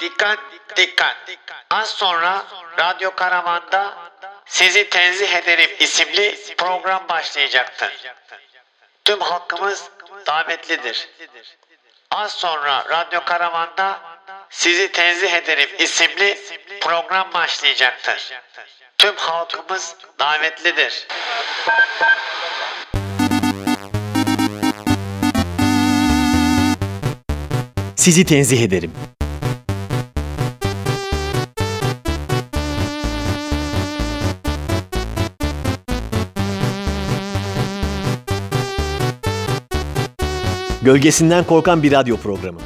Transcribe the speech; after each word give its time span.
Dikkat, 0.00 0.38
dikkat. 0.76 1.16
Az 1.70 1.88
sonra 1.88 2.46
Radyo 2.78 3.14
Karavan'da 3.14 3.94
Sizi 4.46 4.88
Tenzih 4.88 5.32
Ederim 5.34 5.70
isimli 5.78 6.54
program 6.58 7.08
başlayacaktır. 7.08 7.92
Tüm 9.04 9.20
halkımız 9.20 9.90
davetlidir. 10.26 11.08
Az 12.10 12.32
sonra 12.32 12.84
Radyo 12.90 13.24
Karavan'da 13.24 14.00
Sizi 14.50 14.92
Tenzih 14.92 15.32
Ederim 15.32 15.70
isimli 15.78 16.38
program 16.80 17.32
başlayacaktır. 17.32 18.32
Tüm 18.98 19.16
halkımız 19.16 19.96
davetlidir. 20.18 21.06
Sizi 27.96 28.24
tenzih 28.24 28.62
ederim. 28.62 29.07
Gölgesinden 40.88 41.44
korkan 41.44 41.82
bir 41.82 41.92
radyo 41.92 42.16
programı. 42.16 42.60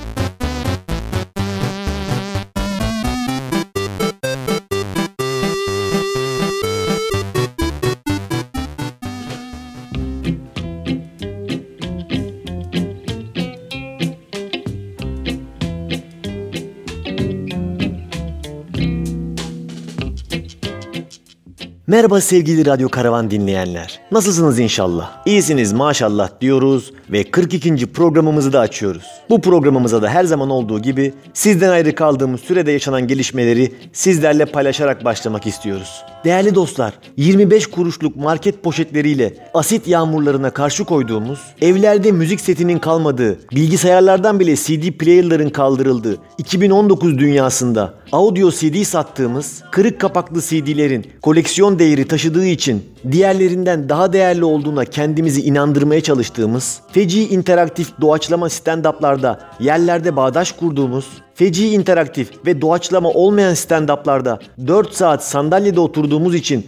Merhaba 21.93 22.21
sevgili 22.21 22.67
Radyo 22.67 22.89
Karavan 22.89 23.31
dinleyenler. 23.31 24.01
Nasılsınız 24.12 24.59
inşallah? 24.59 25.11
İyisiniz 25.27 25.73
maşallah 25.73 26.31
diyoruz 26.41 26.93
ve 27.11 27.31
42. 27.31 27.93
programımızı 27.93 28.53
da 28.53 28.61
açıyoruz. 28.61 29.05
Bu 29.31 29.41
programımıza 29.41 30.03
da 30.03 30.09
her 30.09 30.25
zaman 30.25 30.51
olduğu 30.51 30.79
gibi 30.79 31.15
sizden 31.35 31.69
ayrı 31.69 31.95
kaldığımız 31.95 32.41
sürede 32.41 32.73
yaşanan 32.73 33.07
gelişmeleri 33.07 33.73
sizlerle 33.93 34.45
paylaşarak 34.45 35.05
başlamak 35.05 35.47
istiyoruz. 35.47 36.03
Değerli 36.25 36.55
dostlar, 36.55 36.93
25 37.17 37.67
kuruşluk 37.67 38.17
market 38.17 38.63
poşetleriyle 38.63 39.35
asit 39.55 39.89
yağmurlarına 39.89 40.51
karşı 40.51 40.85
koyduğumuz, 40.85 41.41
evlerde 41.61 42.13
müzik 42.13 42.41
setinin 42.41 42.79
kalmadığı, 42.79 43.39
bilgisayarlardan 43.51 44.41
bile 44.41 44.57
CD 44.57 44.98
player'ların 44.98 45.51
kaldırıldığı 45.51 46.19
2019 46.39 47.19
dünyasında 47.19 47.95
audio 48.13 48.51
CD 48.51 48.83
sattığımız, 48.83 49.63
kırık 49.73 50.01
kapaklı 50.01 50.41
CD'lerin 50.41 51.07
koleksiyon 51.23 51.79
değeri 51.83 52.08
taşıdığı 52.08 52.47
için 52.47 52.84
diğerlerinden 53.12 53.88
daha 53.88 54.12
değerli 54.12 54.44
olduğuna 54.44 54.84
kendimizi 54.84 55.42
inandırmaya 55.42 56.00
çalıştığımız, 56.00 56.80
feci 56.92 57.28
interaktif 57.28 58.00
doğaçlama 58.00 58.47
stand-up'larda 58.47 59.39
yerlerde 59.61 60.16
bağdaş 60.16 60.52
kurduğumuz, 60.52 61.06
feci 61.34 61.69
interaktif 61.69 62.47
ve 62.47 62.61
doğaçlama 62.61 63.08
olmayan 63.08 63.55
stand-up'larda 63.55 64.39
4 64.66 64.92
saat 64.94 65.24
sandalyede 65.24 65.80
oturduğumuz 65.80 66.34
için 66.34 66.66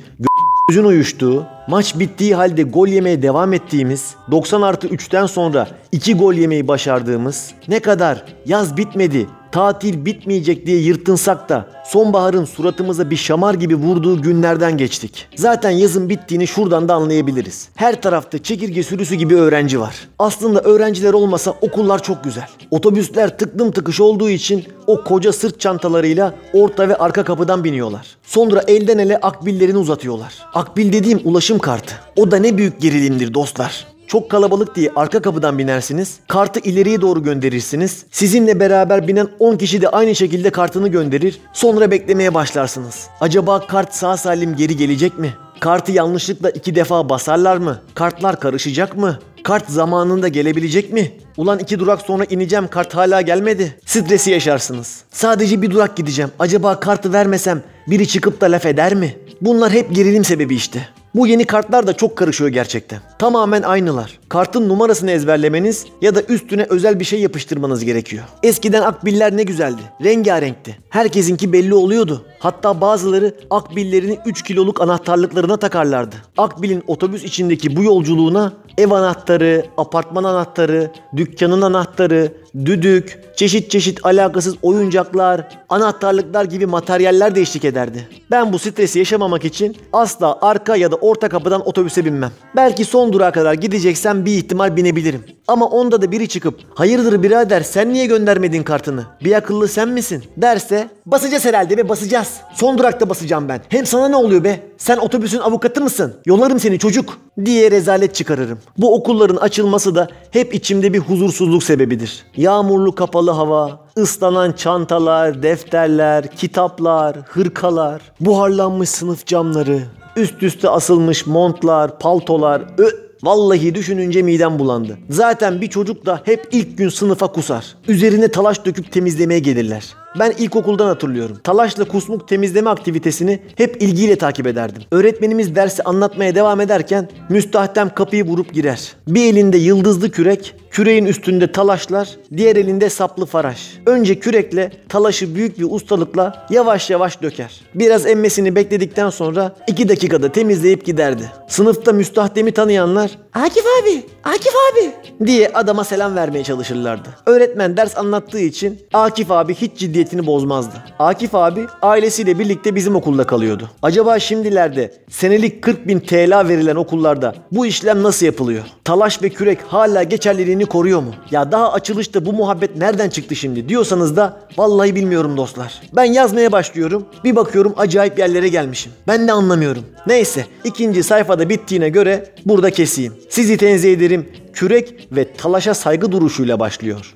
gözün 0.68 0.84
uyuştuğu, 0.84 1.44
maç 1.68 1.98
bittiği 1.98 2.34
halde 2.34 2.62
gol 2.62 2.88
yemeye 2.88 3.22
devam 3.22 3.52
ettiğimiz, 3.52 4.14
90 4.30 4.62
artı 4.62 4.88
3'ten 4.88 5.26
sonra 5.26 5.68
2 5.92 6.14
gol 6.14 6.34
yemeyi 6.34 6.68
başardığımız, 6.68 7.50
ne 7.68 7.80
kadar 7.80 8.24
yaz 8.46 8.76
bitmedi, 8.76 9.26
tatil 9.54 10.04
bitmeyecek 10.04 10.66
diye 10.66 10.78
yırtınsak 10.78 11.48
da 11.48 11.68
sonbaharın 11.84 12.44
suratımıza 12.44 13.10
bir 13.10 13.16
şamar 13.16 13.54
gibi 13.54 13.74
vurduğu 13.74 14.22
günlerden 14.22 14.76
geçtik. 14.76 15.28
Zaten 15.36 15.70
yazın 15.70 16.08
bittiğini 16.08 16.46
şuradan 16.46 16.88
da 16.88 16.94
anlayabiliriz. 16.94 17.68
Her 17.74 18.02
tarafta 18.02 18.42
çekirge 18.42 18.82
sürüsü 18.82 19.14
gibi 19.14 19.36
öğrenci 19.36 19.80
var. 19.80 20.08
Aslında 20.18 20.60
öğrenciler 20.60 21.12
olmasa 21.12 21.50
okullar 21.50 22.02
çok 22.02 22.24
güzel. 22.24 22.48
Otobüsler 22.70 23.38
tıklım 23.38 23.70
tıkış 23.70 24.00
olduğu 24.00 24.30
için 24.30 24.64
o 24.86 25.04
koca 25.04 25.32
sırt 25.32 25.60
çantalarıyla 25.60 26.34
orta 26.52 26.88
ve 26.88 26.96
arka 26.96 27.24
kapıdan 27.24 27.64
biniyorlar. 27.64 28.16
Sonra 28.22 28.62
elden 28.68 28.98
ele 28.98 29.16
akbillerini 29.16 29.78
uzatıyorlar. 29.78 30.34
Akbil 30.54 30.92
dediğim 30.92 31.20
ulaşım 31.24 31.58
kartı. 31.58 31.94
O 32.16 32.30
da 32.30 32.36
ne 32.36 32.58
büyük 32.58 32.80
gerilimdir 32.80 33.34
dostlar. 33.34 33.93
Çok 34.06 34.30
kalabalık 34.30 34.76
diye 34.76 34.90
arka 34.96 35.22
kapıdan 35.22 35.58
binersiniz. 35.58 36.16
Kartı 36.28 36.60
ileriye 36.60 37.00
doğru 37.00 37.22
gönderirsiniz. 37.22 38.04
Sizinle 38.10 38.60
beraber 38.60 39.08
binen 39.08 39.28
10 39.38 39.56
kişi 39.56 39.82
de 39.82 39.88
aynı 39.88 40.14
şekilde 40.14 40.50
kartını 40.50 40.88
gönderir. 40.88 41.40
Sonra 41.52 41.90
beklemeye 41.90 42.34
başlarsınız. 42.34 43.06
Acaba 43.20 43.66
kart 43.66 43.94
sağ 43.94 44.16
salim 44.16 44.56
geri 44.56 44.76
gelecek 44.76 45.18
mi? 45.18 45.34
Kartı 45.60 45.92
yanlışlıkla 45.92 46.50
iki 46.50 46.74
defa 46.74 47.08
basarlar 47.08 47.56
mı? 47.56 47.80
Kartlar 47.94 48.40
karışacak 48.40 48.96
mı? 48.96 49.18
Kart 49.44 49.70
zamanında 49.70 50.28
gelebilecek 50.28 50.92
mi? 50.92 51.12
Ulan 51.36 51.58
iki 51.58 51.78
durak 51.78 52.00
sonra 52.00 52.24
ineceğim 52.24 52.68
kart 52.68 52.94
hala 52.94 53.20
gelmedi. 53.20 53.78
Stresi 53.86 54.30
yaşarsınız. 54.30 55.02
Sadece 55.10 55.62
bir 55.62 55.70
durak 55.70 55.96
gideceğim. 55.96 56.30
Acaba 56.38 56.80
kartı 56.80 57.12
vermesem 57.12 57.62
biri 57.86 58.08
çıkıp 58.08 58.40
da 58.40 58.46
laf 58.46 58.66
eder 58.66 58.94
mi? 58.94 59.16
Bunlar 59.40 59.72
hep 59.72 59.94
gerilim 59.94 60.24
sebebi 60.24 60.54
işte. 60.54 60.88
Bu 61.14 61.26
yeni 61.26 61.44
kartlar 61.44 61.86
da 61.86 61.92
çok 61.92 62.16
karışıyor 62.16 62.50
gerçekten. 62.50 63.00
Tamamen 63.18 63.62
aynılar. 63.62 64.18
Kartın 64.28 64.68
numarasını 64.68 65.10
ezberlemeniz 65.10 65.86
ya 66.02 66.14
da 66.14 66.22
üstüne 66.22 66.66
özel 66.70 67.00
bir 67.00 67.04
şey 67.04 67.20
yapıştırmanız 67.20 67.84
gerekiyor. 67.84 68.24
Eskiden 68.42 68.82
akbiller 68.82 69.36
ne 69.36 69.42
güzeldi. 69.42 69.80
Rengarenkti. 70.04 70.78
Herkesinki 70.88 71.52
belli 71.52 71.74
oluyordu. 71.74 72.24
Hatta 72.38 72.80
bazıları 72.80 73.34
akbillerini 73.50 74.18
3 74.26 74.42
kiloluk 74.42 74.80
anahtarlıklarına 74.80 75.56
takarlardı. 75.56 76.16
Akbil'in 76.38 76.82
otobüs 76.86 77.24
içindeki 77.24 77.76
bu 77.76 77.84
yolculuğuna 77.84 78.52
ev 78.78 78.90
anahtarı, 78.90 79.66
apartman 79.76 80.24
anahtarı, 80.24 80.90
dükkanın 81.16 81.62
anahtarı, 81.62 82.32
düdük, 82.64 83.18
çeşit 83.36 83.70
çeşit 83.70 84.06
alakasız 84.06 84.54
oyuncaklar, 84.62 85.48
anahtarlıklar 85.68 86.44
gibi 86.44 86.66
materyaller 86.66 87.34
de 87.34 87.40
eşlik 87.40 87.64
ederdi. 87.64 88.08
Ben 88.30 88.52
bu 88.52 88.58
stresi 88.58 88.98
yaşamamak 88.98 89.44
için 89.44 89.76
asla 89.92 90.38
arka 90.42 90.76
ya 90.76 90.90
da 90.90 90.96
orta 90.96 91.28
kapıdan 91.28 91.68
otobüse 91.68 92.04
binmem. 92.04 92.30
Belki 92.56 92.84
son 92.84 93.12
durağa 93.12 93.32
kadar 93.32 93.54
gideceksem 93.54 94.24
bir 94.24 94.32
ihtimal 94.32 94.76
binebilirim. 94.76 95.24
Ama 95.48 95.66
onda 95.66 96.02
da 96.02 96.12
biri 96.12 96.28
çıkıp 96.28 96.60
hayırdır 96.74 97.22
birader 97.22 97.60
sen 97.60 97.92
niye 97.92 98.06
göndermedin 98.06 98.62
kartını? 98.62 99.04
Bir 99.24 99.32
akıllı 99.32 99.68
sen 99.68 99.88
misin? 99.88 100.24
Derse 100.36 100.88
basacağız 101.06 101.44
herhalde 101.44 101.76
be 101.76 101.88
basacağız. 101.88 102.28
Son 102.54 102.78
durakta 102.78 103.08
basacağım 103.08 103.48
ben. 103.48 103.60
Hem 103.68 103.86
sana 103.86 104.08
ne 104.08 104.16
oluyor 104.16 104.44
be? 104.44 104.60
Sen 104.78 104.96
otobüsün 104.96 105.38
avukatı 105.38 105.80
mısın? 105.80 106.14
Yolarım 106.26 106.60
seni 106.60 106.78
çocuk 106.78 107.18
diye 107.44 107.70
rezalet 107.70 108.14
çıkarırım. 108.14 108.58
Bu 108.78 108.94
okulların 108.94 109.36
açılması 109.36 109.94
da 109.94 110.08
hep 110.30 110.54
içimde 110.54 110.92
bir 110.92 110.98
huzursuzluk 110.98 111.62
sebebidir. 111.62 112.24
Yağmurlu 112.44 112.94
kapalı 112.94 113.30
hava, 113.30 113.80
ıslanan 113.98 114.52
çantalar, 114.52 115.42
defterler, 115.42 116.26
kitaplar, 116.26 117.16
hırkalar, 117.16 118.02
buharlanmış 118.20 118.88
sınıf 118.88 119.26
camları, 119.26 119.80
üst 120.16 120.42
üste 120.42 120.68
asılmış 120.68 121.26
montlar, 121.26 121.98
paltolar, 121.98 122.62
ö 122.78 122.90
Vallahi 123.24 123.74
düşününce 123.74 124.22
midem 124.22 124.58
bulandı. 124.58 124.98
Zaten 125.10 125.60
bir 125.60 125.66
çocuk 125.66 126.06
da 126.06 126.20
hep 126.24 126.48
ilk 126.52 126.78
gün 126.78 126.88
sınıfa 126.88 127.26
kusar. 127.26 127.76
Üzerine 127.88 128.28
talaş 128.28 128.64
döküp 128.64 128.92
temizlemeye 128.92 129.40
gelirler. 129.40 129.94
Ben 130.18 130.30
ilkokuldan 130.38 130.86
hatırlıyorum. 130.86 131.38
Talaşla 131.44 131.84
kusmuk 131.84 132.28
temizleme 132.28 132.70
aktivitesini 132.70 133.42
hep 133.56 133.82
ilgiyle 133.82 134.16
takip 134.16 134.46
ederdim. 134.46 134.82
Öğretmenimiz 134.92 135.54
dersi 135.54 135.82
anlatmaya 135.82 136.34
devam 136.34 136.60
ederken 136.60 137.08
müstahdem 137.28 137.94
kapıyı 137.94 138.24
vurup 138.24 138.54
girer. 138.54 138.92
Bir 139.08 139.32
elinde 139.32 139.58
yıldızlı 139.58 140.10
kürek, 140.10 140.54
küreğin 140.74 141.04
üstünde 141.04 141.52
talaşlar, 141.52 142.08
diğer 142.36 142.56
elinde 142.56 142.90
saplı 142.90 143.26
faraş. 143.26 143.78
Önce 143.86 144.20
kürekle 144.20 144.72
talaşı 144.88 145.34
büyük 145.34 145.58
bir 145.58 145.66
ustalıkla 145.70 146.46
yavaş 146.50 146.90
yavaş 146.90 147.22
döker. 147.22 147.60
Biraz 147.74 148.06
emmesini 148.06 148.56
bekledikten 148.56 149.10
sonra 149.10 149.56
iki 149.66 149.88
dakikada 149.88 150.32
temizleyip 150.32 150.84
giderdi. 150.84 151.32
Sınıfta 151.48 151.92
müstahdemi 151.92 152.52
tanıyanlar 152.52 153.10
Akif 153.34 153.64
abi, 153.82 154.02
Akif 154.24 154.52
abi 154.72 154.92
diye 155.26 155.48
adama 155.48 155.84
selam 155.84 156.16
vermeye 156.16 156.44
çalışırlardı. 156.44 157.08
Öğretmen 157.26 157.76
ders 157.76 157.98
anlattığı 157.98 158.40
için 158.40 158.80
Akif 158.92 159.30
abi 159.30 159.54
hiç 159.54 159.78
ciddiyetini 159.78 160.26
bozmazdı. 160.26 160.74
Akif 160.98 161.34
abi 161.34 161.66
ailesiyle 161.82 162.38
birlikte 162.38 162.74
bizim 162.74 162.96
okulda 162.96 163.24
kalıyordu. 163.24 163.70
Acaba 163.82 164.18
şimdilerde 164.18 164.94
senelik 165.10 165.62
40 165.62 165.88
bin 165.88 166.00
TL 166.00 166.48
verilen 166.48 166.76
okullarda 166.76 167.34
bu 167.52 167.66
işlem 167.66 168.02
nasıl 168.02 168.26
yapılıyor? 168.26 168.64
Talaş 168.84 169.22
ve 169.22 169.28
kürek 169.28 169.58
hala 169.68 170.02
geçerliliğini 170.02 170.63
koruyor 170.64 171.00
mu? 171.00 171.14
Ya 171.30 171.52
daha 171.52 171.72
açılışta 171.72 172.26
bu 172.26 172.32
muhabbet 172.32 172.76
nereden 172.76 173.08
çıktı 173.08 173.36
şimdi 173.36 173.68
diyorsanız 173.68 174.16
da 174.16 174.40
vallahi 174.56 174.94
bilmiyorum 174.94 175.36
dostlar. 175.36 175.80
Ben 175.96 176.04
yazmaya 176.04 176.52
başlıyorum. 176.52 177.06
Bir 177.24 177.36
bakıyorum 177.36 177.74
acayip 177.76 178.18
yerlere 178.18 178.48
gelmişim. 178.48 178.92
Ben 179.06 179.28
de 179.28 179.32
anlamıyorum. 179.32 179.84
Neyse 180.06 180.46
ikinci 180.64 181.02
sayfada 181.02 181.48
bittiğine 181.48 181.88
göre 181.88 182.34
burada 182.46 182.70
keseyim. 182.70 183.12
Sizi 183.28 183.56
tenzih 183.56 183.92
ederim. 183.92 184.28
Kürek 184.52 185.08
ve 185.12 185.32
talaşa 185.34 185.74
saygı 185.74 186.12
duruşuyla 186.12 186.60
başlıyor. 186.60 187.14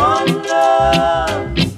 One 0.00 1.71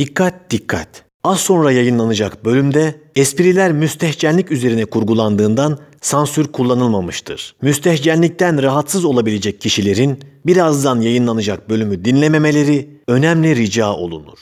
Dikkat 0.00 0.50
dikkat. 0.50 1.04
Az 1.24 1.40
sonra 1.40 1.72
yayınlanacak 1.72 2.44
bölümde 2.44 3.00
espriler 3.16 3.72
müstehcenlik 3.72 4.52
üzerine 4.52 4.84
kurgulandığından 4.84 5.78
sansür 6.00 6.46
kullanılmamıştır. 6.46 7.54
Müstehcenlikten 7.62 8.62
rahatsız 8.62 9.04
olabilecek 9.04 9.60
kişilerin 9.60 10.18
birazdan 10.46 11.00
yayınlanacak 11.00 11.70
bölümü 11.70 12.04
dinlememeleri 12.04 12.88
önemli 13.08 13.56
rica 13.56 13.92
olunur. 13.92 14.38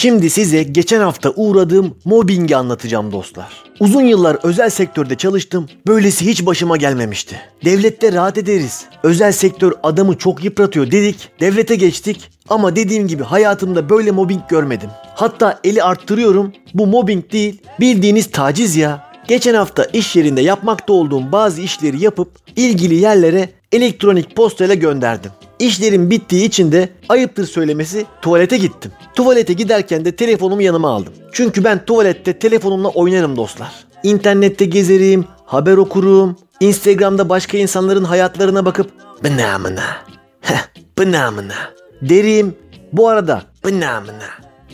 Şimdi 0.00 0.30
size 0.30 0.62
geçen 0.62 1.00
hafta 1.00 1.30
uğradığım 1.36 1.94
mobbingi 2.04 2.56
anlatacağım 2.56 3.12
dostlar. 3.12 3.64
Uzun 3.80 4.02
yıllar 4.02 4.38
özel 4.42 4.70
sektörde 4.70 5.14
çalıştım. 5.14 5.68
Böylesi 5.86 6.26
hiç 6.26 6.46
başıma 6.46 6.76
gelmemişti. 6.76 7.36
Devlette 7.64 8.12
rahat 8.12 8.38
ederiz. 8.38 8.84
Özel 9.02 9.32
sektör 9.32 9.72
adamı 9.82 10.18
çok 10.18 10.44
yıpratıyor 10.44 10.90
dedik. 10.90 11.28
Devlete 11.40 11.76
geçtik. 11.76 12.30
Ama 12.48 12.76
dediğim 12.76 13.08
gibi 13.08 13.22
hayatımda 13.22 13.88
böyle 13.88 14.10
mobbing 14.10 14.42
görmedim. 14.48 14.90
Hatta 15.14 15.60
eli 15.64 15.82
arttırıyorum. 15.82 16.52
Bu 16.74 16.86
mobbing 16.86 17.32
değil, 17.32 17.62
bildiğiniz 17.80 18.30
taciz 18.30 18.76
ya. 18.76 19.10
Geçen 19.28 19.54
hafta 19.54 19.84
iş 19.84 20.16
yerinde 20.16 20.40
yapmakta 20.40 20.92
olduğum 20.92 21.32
bazı 21.32 21.60
işleri 21.60 22.04
yapıp 22.04 22.30
ilgili 22.56 22.94
yerlere 22.94 23.48
elektronik 23.72 24.36
postayla 24.36 24.74
gönderdim. 24.74 25.30
İşlerim 25.58 26.10
bittiği 26.10 26.44
için 26.44 26.72
de 26.72 26.88
ayıptır 27.08 27.46
söylemesi 27.46 28.06
tuvalete 28.22 28.56
gittim. 28.56 28.92
Tuvalete 29.14 29.52
giderken 29.52 30.04
de 30.04 30.16
telefonumu 30.16 30.62
yanıma 30.62 30.90
aldım. 30.90 31.12
Çünkü 31.32 31.64
ben 31.64 31.84
tuvalette 31.84 32.38
telefonumla 32.38 32.88
oynarım 32.88 33.36
dostlar. 33.36 33.72
İnternette 34.02 34.64
gezerim, 34.64 35.24
haber 35.44 35.76
okurum, 35.76 36.36
Instagram'da 36.60 37.28
başka 37.28 37.58
insanların 37.58 38.04
hayatlarına 38.04 38.64
bakıp 38.64 38.90
bınamına, 39.24 39.84
bınamına 40.98 41.54
derim. 42.02 42.54
Bu 42.92 43.08
arada 43.08 43.42
bınamına. 43.64 44.28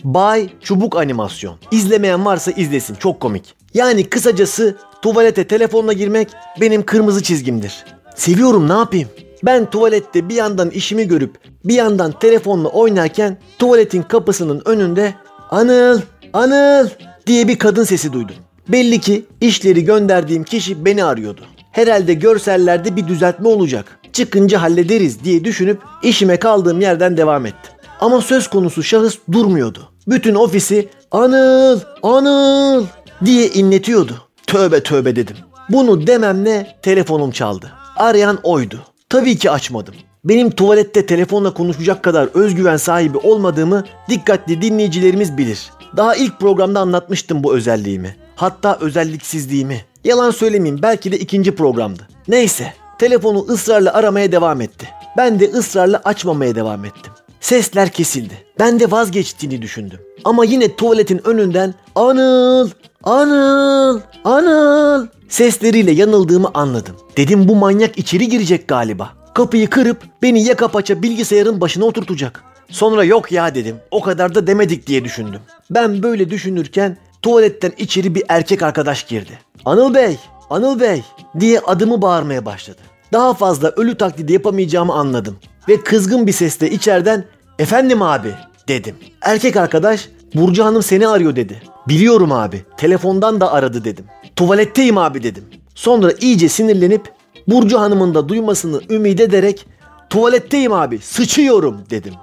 Bay 0.05 0.49
Çubuk 0.61 0.97
Animasyon. 0.97 1.57
İzlemeyen 1.71 2.25
varsa 2.25 2.51
izlesin 2.51 2.95
çok 2.95 3.21
komik. 3.21 3.55
Yani 3.75 4.05
kısacası 4.05 4.77
tuvalete 5.03 5.47
telefonla 5.47 5.93
girmek 5.93 6.29
benim 6.61 6.87
kırmızı 6.87 7.23
çizgimdir. 7.23 7.85
Seviyorum 8.17 8.69
ne 8.69 8.73
yapayım? 8.73 9.09
Ben 9.45 9.71
tuvalette 9.71 10.29
bir 10.29 10.35
yandan 10.35 10.71
işimi 10.71 11.09
görüp 11.09 11.39
bir 11.65 11.75
yandan 11.75 12.13
telefonla 12.13 12.69
oynarken 12.69 13.39
tuvaletin 13.59 14.03
kapısının 14.03 14.63
önünde 14.65 15.15
Anıl, 15.51 16.01
Anıl 16.33 16.89
diye 17.27 17.49
bir 17.49 17.59
kadın 17.59 17.85
sesi 17.85 18.13
duydum. 18.13 18.35
Belli 18.69 19.01
ki 19.01 19.25
işleri 19.41 19.85
gönderdiğim 19.85 20.45
kişi 20.45 20.85
beni 20.85 21.05
arıyordu. 21.05 21.41
Herhalde 21.73 22.15
görsellerde 22.15 22.97
bir 22.97 23.09
düzeltme 23.09 23.49
olacak. 23.49 23.99
Çıkınca 24.13 24.63
hallederiz 24.63 25.25
diye 25.25 25.45
düşünüp 25.45 25.83
işime 26.03 26.37
kaldığım 26.37 26.81
yerden 26.81 27.17
devam 27.17 27.47
ettim. 27.47 27.73
Ama 28.01 28.21
söz 28.21 28.51
konusu 28.51 28.83
şahıs 28.83 29.19
durmuyordu. 29.33 29.89
Bütün 30.09 30.35
ofisi 30.35 30.89
Anıl, 31.11 31.81
Anıl 32.03 32.85
diye 33.25 33.49
inletiyordu. 33.49 34.13
Tövbe 34.47 34.83
tövbe 34.83 35.17
dedim. 35.17 35.37
Bunu 35.69 36.07
dememle 36.07 36.77
telefonum 36.83 37.31
çaldı. 37.31 37.73
Arayan 37.97 38.39
oydu. 38.43 38.83
Tabii 39.09 39.39
ki 39.39 39.51
açmadım. 39.51 39.95
Benim 40.25 40.51
tuvalette 40.51 41.07
telefonla 41.07 41.55
konuşacak 41.55 42.03
kadar 42.03 42.29
özgüven 42.35 42.77
sahibi 42.77 43.19
olmadığımı 43.19 43.85
dikkatli 44.09 44.63
dinleyicilerimiz 44.63 45.39
bilir. 45.39 45.71
Daha 45.97 46.17
ilk 46.17 46.41
programda 46.41 46.81
anlatmıştım 46.81 47.45
bu 47.45 47.55
özelliğimi. 47.55 48.17
Hatta 48.37 48.79
özelliksizliğimi. 48.81 49.81
Yalan 50.05 50.31
söylemeyeyim 50.31 50.83
belki 50.83 51.13
de 51.13 51.19
ikinci 51.19 51.55
programdı. 51.55 52.09
Neyse 52.29 52.73
telefonu 52.99 53.47
ısrarla 53.49 53.95
aramaya 53.95 54.33
devam 54.33 54.61
etti. 54.61 54.89
Ben 55.17 55.41
de 55.41 55.51
ısrarla 55.51 56.01
açmamaya 56.05 56.55
devam 56.55 56.85
ettim. 56.85 57.13
Sesler 57.41 57.89
kesildi. 57.89 58.35
Ben 58.59 58.81
de 58.81 58.91
vazgeçtiğini 58.91 59.63
düşündüm. 59.63 60.01
Ama 60.25 60.45
yine 60.45 60.77
tuvaletin 60.77 61.27
önünden 61.27 61.75
Anıl, 61.97 62.71
Anıl, 63.05 64.01
Anıl 64.25 65.07
sesleriyle 65.29 65.91
yanıldığımı 65.91 66.51
anladım. 66.55 66.97
Dedim 67.17 67.49
bu 67.49 67.57
manyak 67.57 67.99
içeri 67.99 68.29
girecek 68.29 68.69
galiba. 68.69 69.13
Kapıyı 69.35 69.71
kırıp 69.71 70.03
beni 70.23 70.43
yaka 70.45 70.69
paça 70.69 71.03
bilgisayarın 71.03 71.61
başına 71.61 71.85
oturtacak. 71.85 72.43
Sonra 72.71 73.05
yok 73.05 73.33
ya 73.33 73.55
dedim. 73.55 73.77
O 73.91 74.01
kadar 74.03 74.35
da 74.35 74.47
demedik 74.47 74.87
diye 74.87 75.05
düşündüm. 75.05 75.41
Ben 75.71 76.03
böyle 76.03 76.31
düşünürken 76.31 76.97
tuvaletten 77.23 77.73
içeri 77.79 78.15
bir 78.15 78.23
erkek 78.29 78.63
arkadaş 78.63 79.05
girdi. 79.05 79.39
Anıl 79.65 79.95
Bey, 79.95 80.17
Anıl 80.51 80.81
Bey 80.81 81.03
diye 81.41 81.61
adımı 81.61 82.03
bağırmaya 82.03 82.47
başladı. 82.47 82.81
Daha 83.13 83.35
fazla 83.35 83.71
ölü 83.71 83.97
taklidi 83.97 84.33
yapamayacağımı 84.33 84.95
anladım. 84.95 85.37
Ve 85.69 85.81
kızgın 85.81 86.27
bir 86.27 86.33
sesle 86.33 86.71
içeriden 86.71 87.25
efendim 87.59 88.03
abi 88.03 88.35
dedim. 88.69 88.97
Erkek 89.23 89.57
arkadaş 89.57 90.09
Burcu 90.35 90.65
Hanım 90.65 90.83
seni 90.83 91.09
arıyor 91.09 91.37
dedi. 91.37 91.63
Biliyorum 91.89 92.33
abi. 92.33 92.63
Telefondan 92.77 93.41
da 93.41 93.53
aradı 93.53 93.85
dedim. 93.85 94.05
Tuvaletteyim 94.37 94.99
abi 94.99 95.23
dedim. 95.23 95.45
Sonra 95.75 96.13
iyice 96.21 96.49
sinirlenip 96.49 97.13
Burcu 97.49 97.79
Hanım'ın 97.79 98.15
da 98.15 98.29
duymasını 98.29 98.81
ümit 98.91 99.21
ederek 99.21 99.67
tuvaletteyim 100.11 100.73
abi 100.73 100.99
sıçıyorum 100.99 101.81
dedim. 101.91 102.15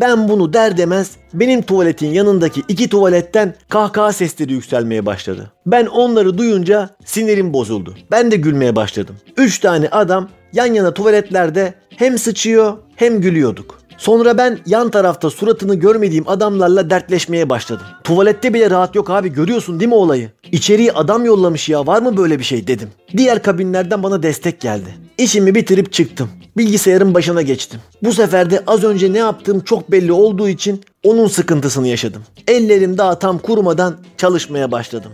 Ben 0.00 0.28
bunu 0.28 0.52
der 0.52 0.76
demez 0.76 1.10
benim 1.34 1.62
tuvaletin 1.62 2.06
yanındaki 2.06 2.62
iki 2.68 2.88
tuvaletten 2.88 3.54
kahkaha 3.68 4.12
sesleri 4.12 4.52
yükselmeye 4.52 5.06
başladı. 5.06 5.52
Ben 5.66 5.86
onları 5.86 6.38
duyunca 6.38 6.90
sinirim 7.04 7.52
bozuldu. 7.52 7.94
Ben 8.10 8.30
de 8.30 8.36
gülmeye 8.36 8.76
başladım. 8.76 9.16
Üç 9.36 9.58
tane 9.58 9.88
adam 9.88 10.28
yan 10.52 10.74
yana 10.74 10.94
tuvaletlerde 10.94 11.74
hem 11.96 12.18
sıçıyor 12.18 12.78
hem 12.96 13.20
gülüyorduk. 13.20 13.79
Sonra 14.00 14.38
ben 14.38 14.58
yan 14.66 14.90
tarafta 14.90 15.30
suratını 15.30 15.74
görmediğim 15.74 16.28
adamlarla 16.28 16.90
dertleşmeye 16.90 17.48
başladım. 17.50 17.86
Tuvalette 18.04 18.54
bile 18.54 18.70
rahat 18.70 18.94
yok 18.94 19.10
abi 19.10 19.28
görüyorsun 19.28 19.80
değil 19.80 19.88
mi 19.88 19.94
olayı? 19.94 20.30
İçeriye 20.52 20.92
adam 20.92 21.24
yollamış 21.24 21.68
ya 21.68 21.86
var 21.86 22.02
mı 22.02 22.16
böyle 22.16 22.38
bir 22.38 22.44
şey 22.44 22.66
dedim. 22.66 22.88
Diğer 23.16 23.42
kabinlerden 23.42 24.02
bana 24.02 24.22
destek 24.22 24.60
geldi. 24.60 24.94
İşimi 25.18 25.54
bitirip 25.54 25.92
çıktım. 25.92 26.28
Bilgisayarın 26.56 27.14
başına 27.14 27.42
geçtim. 27.42 27.80
Bu 28.02 28.12
sefer 28.12 28.50
de 28.50 28.62
az 28.66 28.84
önce 28.84 29.12
ne 29.12 29.18
yaptığım 29.18 29.60
çok 29.60 29.92
belli 29.92 30.12
olduğu 30.12 30.48
için 30.48 30.80
onun 31.04 31.26
sıkıntısını 31.26 31.88
yaşadım. 31.88 32.22
Ellerim 32.48 32.98
daha 32.98 33.18
tam 33.18 33.38
kurumadan 33.38 33.96
çalışmaya 34.16 34.72
başladım. 34.72 35.12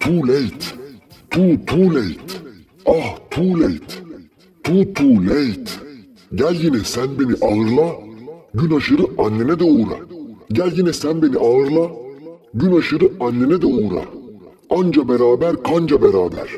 Too 0.00 0.22
late. 0.22 0.74
Too 1.30 1.56
too 1.66 1.90
late. 1.90 2.40
Ah 2.86 3.18
too 3.30 3.56
late. 3.56 4.02
Too 4.64 4.84
too 4.94 5.20
late. 5.20 5.70
Gel 6.34 6.54
yine 6.54 6.78
sen 6.84 7.18
beni 7.18 7.34
ağırla. 7.40 7.92
Gün 8.54 8.76
aşırı 8.76 9.02
annene 9.18 9.58
de 9.58 9.64
uğra. 9.64 9.96
Gel 10.52 10.72
yine 10.76 10.92
sen 10.92 11.22
beni 11.22 11.36
ağırla. 11.38 11.90
Gün 12.54 12.78
aşırı 12.78 13.10
annene 13.20 13.62
de 13.62 13.66
uğra. 13.66 14.04
Anca 14.70 15.08
beraber 15.08 15.62
kanca 15.62 16.02
beraber. 16.02 16.48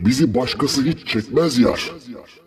Bizi 0.00 0.34
başkası 0.34 0.82
hiç 0.84 1.06
çekmez 1.06 1.58
yar. 1.58 1.92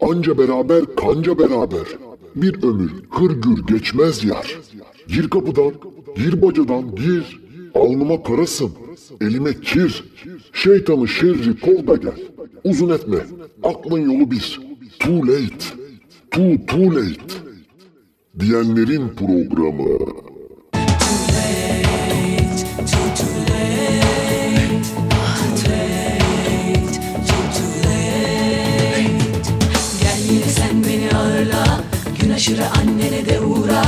Anca 0.01 0.37
beraber 0.37 0.95
kanca 0.95 1.39
beraber. 1.39 1.87
Bir 2.35 2.63
ömür 2.63 2.91
hırgür 3.09 3.67
geçmez 3.67 4.23
yar. 4.23 4.57
Gir 5.07 5.29
kapıdan, 5.29 5.73
gir 6.15 6.41
bacadan 6.41 6.95
gir. 6.95 7.41
Alnıma 7.75 8.23
karasın, 8.23 8.71
elime 9.21 9.53
kir. 9.61 10.03
Şeytanı 10.53 11.07
şerri 11.07 11.59
kov 11.59 11.87
da 11.87 11.95
gel. 11.95 12.19
Uzun 12.63 12.89
etme, 12.89 13.17
aklın 13.63 14.11
yolu 14.11 14.31
bir. 14.31 14.59
Too 14.99 15.27
late, 15.27 15.65
too 16.31 16.65
too 16.67 16.95
late. 16.95 17.33
Diyenlerin 18.39 19.09
programı. 19.09 19.97
Aşırı 32.47 32.65
annene 32.69 33.25
de 33.25 33.39
uğra. 33.39 33.83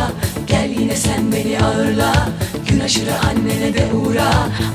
Gel 0.48 0.70
yine 0.80 0.96
sen 0.96 1.32
beni 1.32 1.60
ağırla. 1.60 2.30
Gün 2.70 2.80
aşırı 2.80 3.20
annene 3.20 3.74
de 3.74 3.94
uğra. 3.94 4.30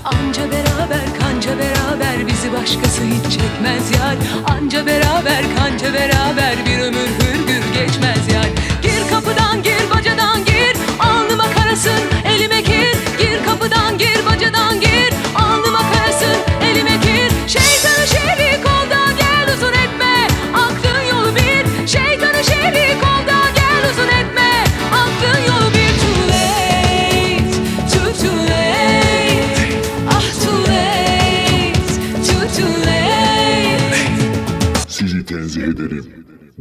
Anca 0.04 0.42
beraber 0.50 1.04
kanca 1.20 1.50
beraber 1.58 2.26
Bizi 2.26 2.52
başkası 2.52 3.02
hiç 3.02 3.32
çekmez 3.32 3.90
yar. 3.90 4.16
Anca 4.46 4.86
beraber 4.86 5.42
kanca 5.56 5.94
beraber 5.94 6.54
Bir 6.66 6.78
ömür 6.78 7.08
hürgür 7.20 7.74
geçmez 7.74 8.28
yar. 8.34 8.48
Gir 8.82 9.10
kapıdan 9.10 9.62
gir 9.62 9.90
bacadan 9.94 10.44
gir. 10.44 10.76
Alnıma 11.00 11.46
karasın 11.54 12.00
elime 12.24 12.60
gir. 12.60 12.96
Gir 13.18 13.44
kapıdan 13.46 13.98
gir 13.98 14.13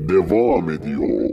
Devam 0.10 0.70
ediyor. 0.70 1.30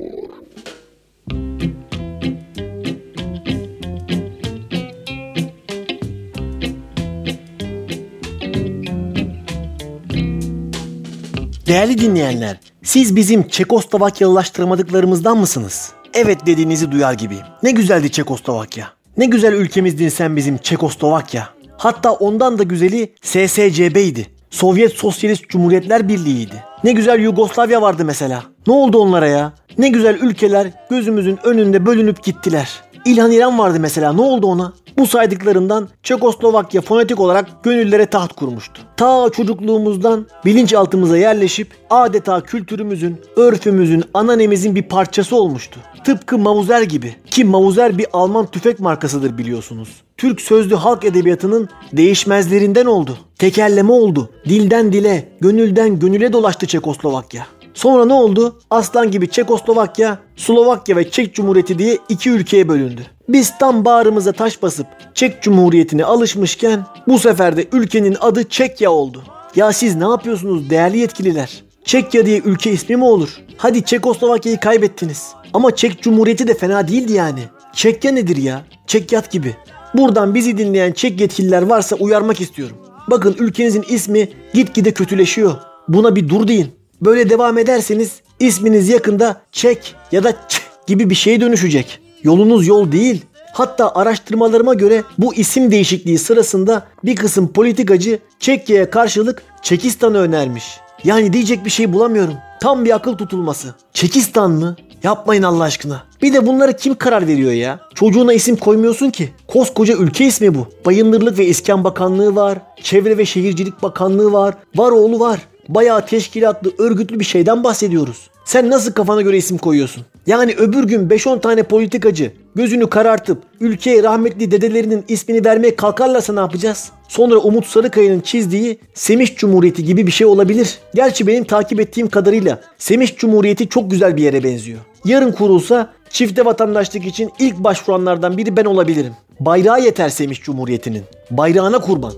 Değerli 11.67 11.99
dinleyenler, 11.99 12.61
siz 12.83 13.17
bizim 13.17 13.49
Çekoslovakyalılaştırmadıklarımızdan 13.49 15.39
mısınız? 15.39 15.93
Evet 16.15 16.47
dediğinizi 16.47 16.93
duyar 16.93 17.12
gibiyim. 17.12 17.45
Ne 17.62 17.71
güzeldi 17.71 18.11
Çekoslovakya. 18.11 18.93
Ne 19.17 19.27
güzel 19.27 19.53
ülkemizdin 19.53 20.09
sen 20.09 20.37
bizim 20.37 20.59
Çekoslovakya. 20.59 21.49
Hatta 21.77 22.12
ondan 22.12 22.59
da 22.59 22.62
güzeli 22.62 23.12
SSCB'ydi. 23.23 24.39
Sovyet 24.50 24.92
Sosyalist 24.92 25.49
Cumhuriyetler 25.49 26.09
Birliği'ydi. 26.09 26.64
Ne 26.85 26.92
güzel 26.92 27.21
Yugoslavya 27.21 27.83
vardı 27.83 28.04
mesela. 28.04 28.42
Ne 28.67 28.73
oldu 28.73 28.99
onlara 28.99 29.26
ya? 29.26 29.52
Ne 29.78 29.89
güzel 29.89 30.15
ülkeler 30.15 30.67
gözümüzün 30.91 31.39
önünde 31.45 31.86
bölünüp 31.86 32.23
gittiler. 32.23 32.80
İlhan 33.04 33.30
İran 33.30 33.58
vardı 33.58 33.78
mesela 33.80 34.13
ne 34.13 34.21
oldu 34.21 34.47
ona? 34.47 34.73
Bu 34.99 35.07
saydıklarından 35.07 35.89
Çekoslovakya 36.03 36.81
fonetik 36.81 37.21
olarak 37.21 37.65
gönüllere 37.65 38.07
taht 38.07 38.33
kurmuştu. 38.33 38.83
Ta 38.97 39.31
çocukluğumuzdan 39.33 40.26
bilinçaltımıza 40.45 41.19
yerleşip 41.19 41.69
adeta 41.91 42.41
kültürümüzün, 42.41 43.21
örfümüzün, 43.37 44.05
ananemizin 44.15 44.75
bir 44.75 44.83
parçası 44.83 45.37
olmuştu. 45.37 45.81
Tıpkı 46.05 46.39
Mauser 46.39 46.83
gibi. 46.83 47.17
Ki 47.31 47.45
Mauser 47.45 47.99
bir 47.99 48.07
Alman 48.13 48.47
tüfek 48.47 48.81
markasıdır 48.81 49.39
biliyorsunuz. 49.39 49.89
Türk 50.17 50.41
sözlü 50.41 50.75
halk 50.75 51.05
edebiyatının 51.05 51.69
değişmezlerinden 51.93 52.87
oldu. 52.87 53.19
Tekerleme 53.39 53.93
oldu. 53.93 54.31
Dilden 54.49 54.93
dile, 54.93 55.29
gönülden 55.41 55.99
gönüle 55.99 56.33
dolaştı 56.33 56.67
Çekoslovakya. 56.67 57.47
Sonra 57.75 58.04
ne 58.04 58.13
oldu? 58.13 58.59
Aslan 58.71 59.11
gibi 59.11 59.30
Çekoslovakya, 59.30 60.19
Slovakya 60.37 60.97
ve 60.97 61.11
Çek 61.11 61.35
Cumhuriyeti 61.35 61.78
diye 61.78 61.99
iki 62.09 62.30
ülkeye 62.30 62.69
bölündü. 62.69 63.02
Biz 63.28 63.59
tam 63.59 63.85
bağrımıza 63.85 64.33
taş 64.33 64.63
basıp 64.63 64.87
Çek 65.15 65.43
Cumhuriyeti'ne 65.43 66.04
alışmışken 66.04 66.87
bu 67.09 67.19
sefer 67.19 67.56
de 67.56 67.67
ülkenin 67.73 68.17
adı 68.21 68.49
Çekya 68.49 68.91
oldu. 68.91 69.23
Ya 69.56 69.73
siz 69.73 69.97
ne 69.97 70.04
yapıyorsunuz 70.09 70.71
değerli 70.71 70.99
yetkililer? 70.99 71.63
Çekya 71.85 72.26
diye 72.26 72.39
ülke 72.45 72.73
ismi 72.73 72.97
mi 72.97 73.04
olur? 73.04 73.41
Hadi 73.56 73.85
Çekoslovakya'yı 73.85 74.61
kaybettiniz. 74.61 75.33
Ama 75.54 75.76
Çek 75.76 76.02
Cumhuriyeti 76.02 76.49
de 76.49 76.54
fena 76.54 76.89
değildi 76.89 77.13
yani. 77.13 77.41
Çekya 77.75 78.13
nedir 78.13 78.37
ya? 78.37 78.65
Çekyat 78.87 79.30
gibi. 79.30 79.56
Buradan 79.95 80.35
bizi 80.35 80.59
dinleyen 80.59 80.93
Çek 80.93 81.21
yetkililer 81.21 81.63
varsa 81.63 81.97
uyarmak 81.97 82.41
istiyorum. 82.41 82.76
Bakın 83.11 83.37
ülkenizin 83.39 83.85
ismi 83.89 84.28
gitgide 84.54 84.95
kötüleşiyor. 84.95 85.54
Buna 85.89 86.17
bir 86.17 86.28
dur 86.28 86.49
deyin. 86.49 86.79
Böyle 87.00 87.30
devam 87.30 87.58
ederseniz 87.58 88.21
isminiz 88.41 88.89
yakında 88.89 89.41
Çek 89.52 89.95
ya 90.13 90.25
da 90.25 90.32
Ç 90.49 90.60
gibi 90.86 91.10
bir 91.10 91.15
şeye 91.15 91.41
dönüşecek. 91.41 92.00
Yolunuz 92.23 92.67
yol 92.67 92.93
değil. 92.93 93.23
Hatta 93.52 93.95
araştırmalarıma 93.95 94.75
göre 94.75 95.02
bu 95.19 95.34
isim 95.34 95.71
değişikliği 95.71 96.19
sırasında 96.19 96.86
bir 97.04 97.17
kısım 97.17 97.52
politikacı 97.52 98.19
Çekya'ya 98.41 98.91
karşılık 98.91 99.43
Çekistan'ı 99.63 100.19
önermiş. 100.19 100.65
Yani 101.04 101.32
diyecek 101.32 101.65
bir 101.65 101.71
şey 101.71 101.93
bulamıyorum. 101.93 102.34
Tam 102.60 102.84
bir 102.84 102.95
akıl 102.95 103.17
tutulması. 103.17 103.75
Çekistan 103.93 104.50
mı? 104.50 104.76
Yapmayın 105.02 105.43
Allah 105.43 105.65
aşkına. 105.65 106.02
Bir 106.23 106.32
de 106.32 106.47
bunlara 106.47 106.73
kim 106.73 106.95
karar 106.95 107.26
veriyor 107.26 107.52
ya? 107.52 107.80
Çocuğuna 107.95 108.32
isim 108.32 108.56
koymuyorsun 108.56 109.10
ki. 109.10 109.28
Koskoca 109.49 109.95
ülke 109.95 110.26
ismi 110.26 110.54
bu. 110.54 110.67
Bayındırlık 110.86 111.39
ve 111.39 111.47
İskan 111.47 111.84
Bakanlığı 111.84 112.36
var. 112.36 112.58
Çevre 112.82 113.19
ve 113.19 113.26
Şehircilik 113.26 113.82
Bakanlığı 113.82 114.32
var. 114.32 114.54
Var 114.76 114.91
oğlu 114.91 115.21
var. 115.21 115.41
Bayağı 115.71 116.06
teşkilatlı, 116.06 116.73
örgütlü 116.78 117.21
bir 117.21 117.25
şeyden 117.25 117.65
bahsediyoruz. 117.65 118.30
Sen 118.45 118.71
nasıl 118.71 118.93
kafana 118.93 119.23
göre 119.23 119.37
isim 119.37 119.59
koyuyorsun? 119.59 120.04
Yani 120.26 120.54
öbür 120.59 120.85
gün 120.85 121.09
5-10 121.09 121.41
tane 121.41 121.63
politikacı 121.63 122.33
gözünü 122.54 122.91
karartıp 122.91 123.43
ülkeye 123.61 124.02
rahmetli 124.02 124.50
dedelerinin 124.50 125.04
ismini 125.09 125.45
vermeye 125.45 125.76
kalkarlarsa 125.76 126.33
ne 126.33 126.41
yapacağız? 126.41 126.91
Sonra 127.09 127.37
Umut 127.37 127.67
Sarıkaya'nın 127.67 128.21
çizdiği 128.21 128.78
Semiş 128.95 129.37
Cumhuriyeti 129.37 129.85
gibi 129.85 130.06
bir 130.06 130.13
şey 130.13 130.26
olabilir. 130.26 130.78
Gerçi 130.95 131.26
benim 131.26 131.45
takip 131.45 131.80
ettiğim 131.80 132.09
kadarıyla 132.09 132.61
Semiş 132.78 133.17
Cumhuriyeti 133.17 133.69
çok 133.69 133.91
güzel 133.91 134.17
bir 134.17 134.23
yere 134.23 134.45
benziyor. 134.45 134.78
Yarın 135.04 135.33
kurulsa 135.33 135.93
çifte 136.11 136.45
vatandaşlık 136.45 137.06
için 137.06 137.30
ilk 137.39 137.59
başvuranlardan 137.59 138.37
biri 138.37 138.56
ben 138.56 138.65
olabilirim. 138.65 139.13
Bayrağı 139.41 139.80
yeter 139.80 140.09
Semiş 140.09 140.43
Cumhuriyeti'nin. 140.43 141.02
Bayrağına 141.30 141.80
kurban. 141.80 142.13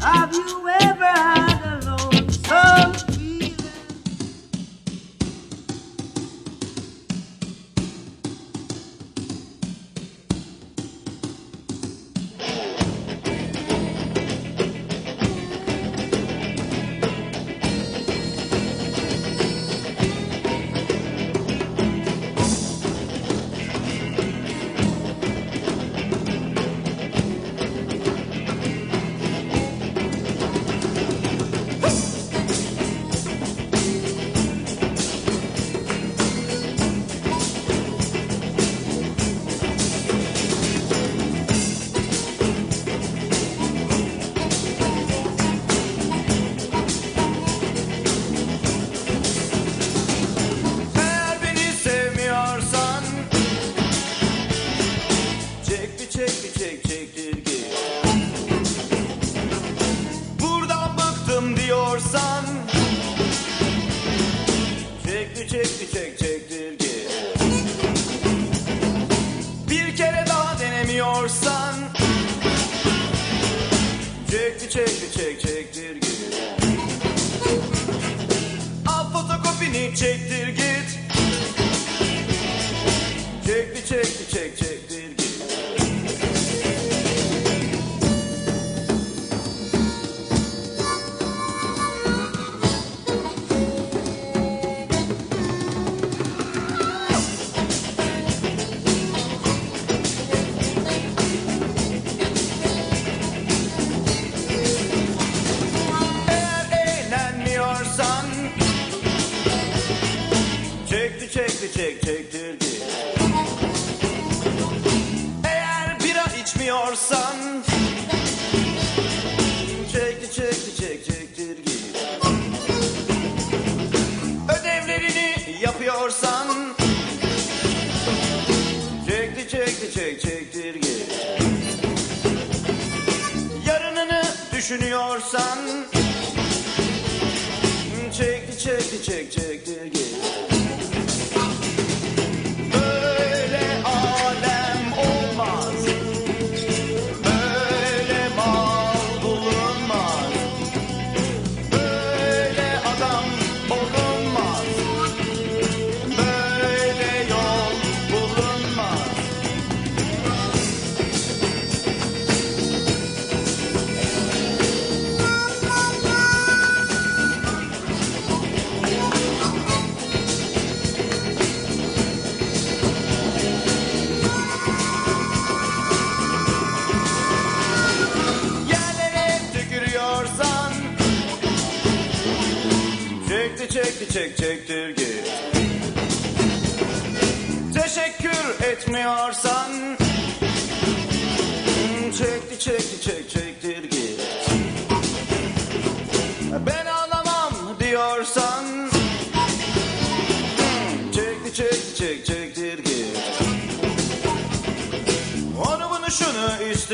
Have 0.00 0.32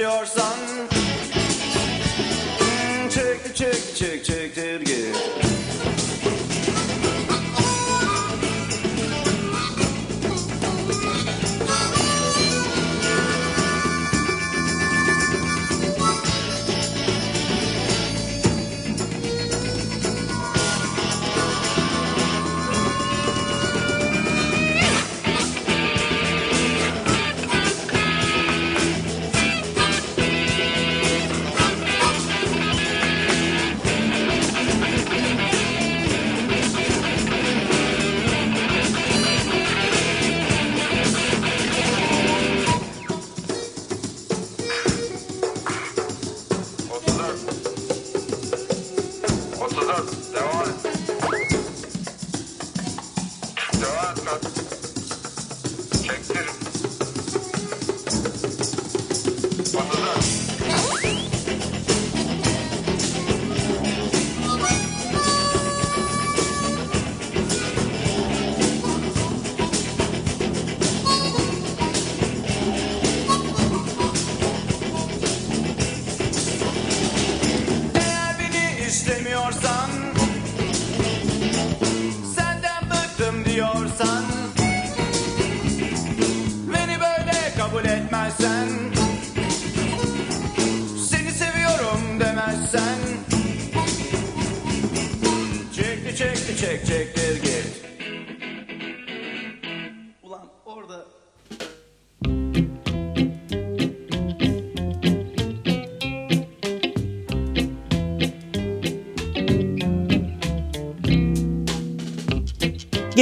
istiyorsan 0.02 0.81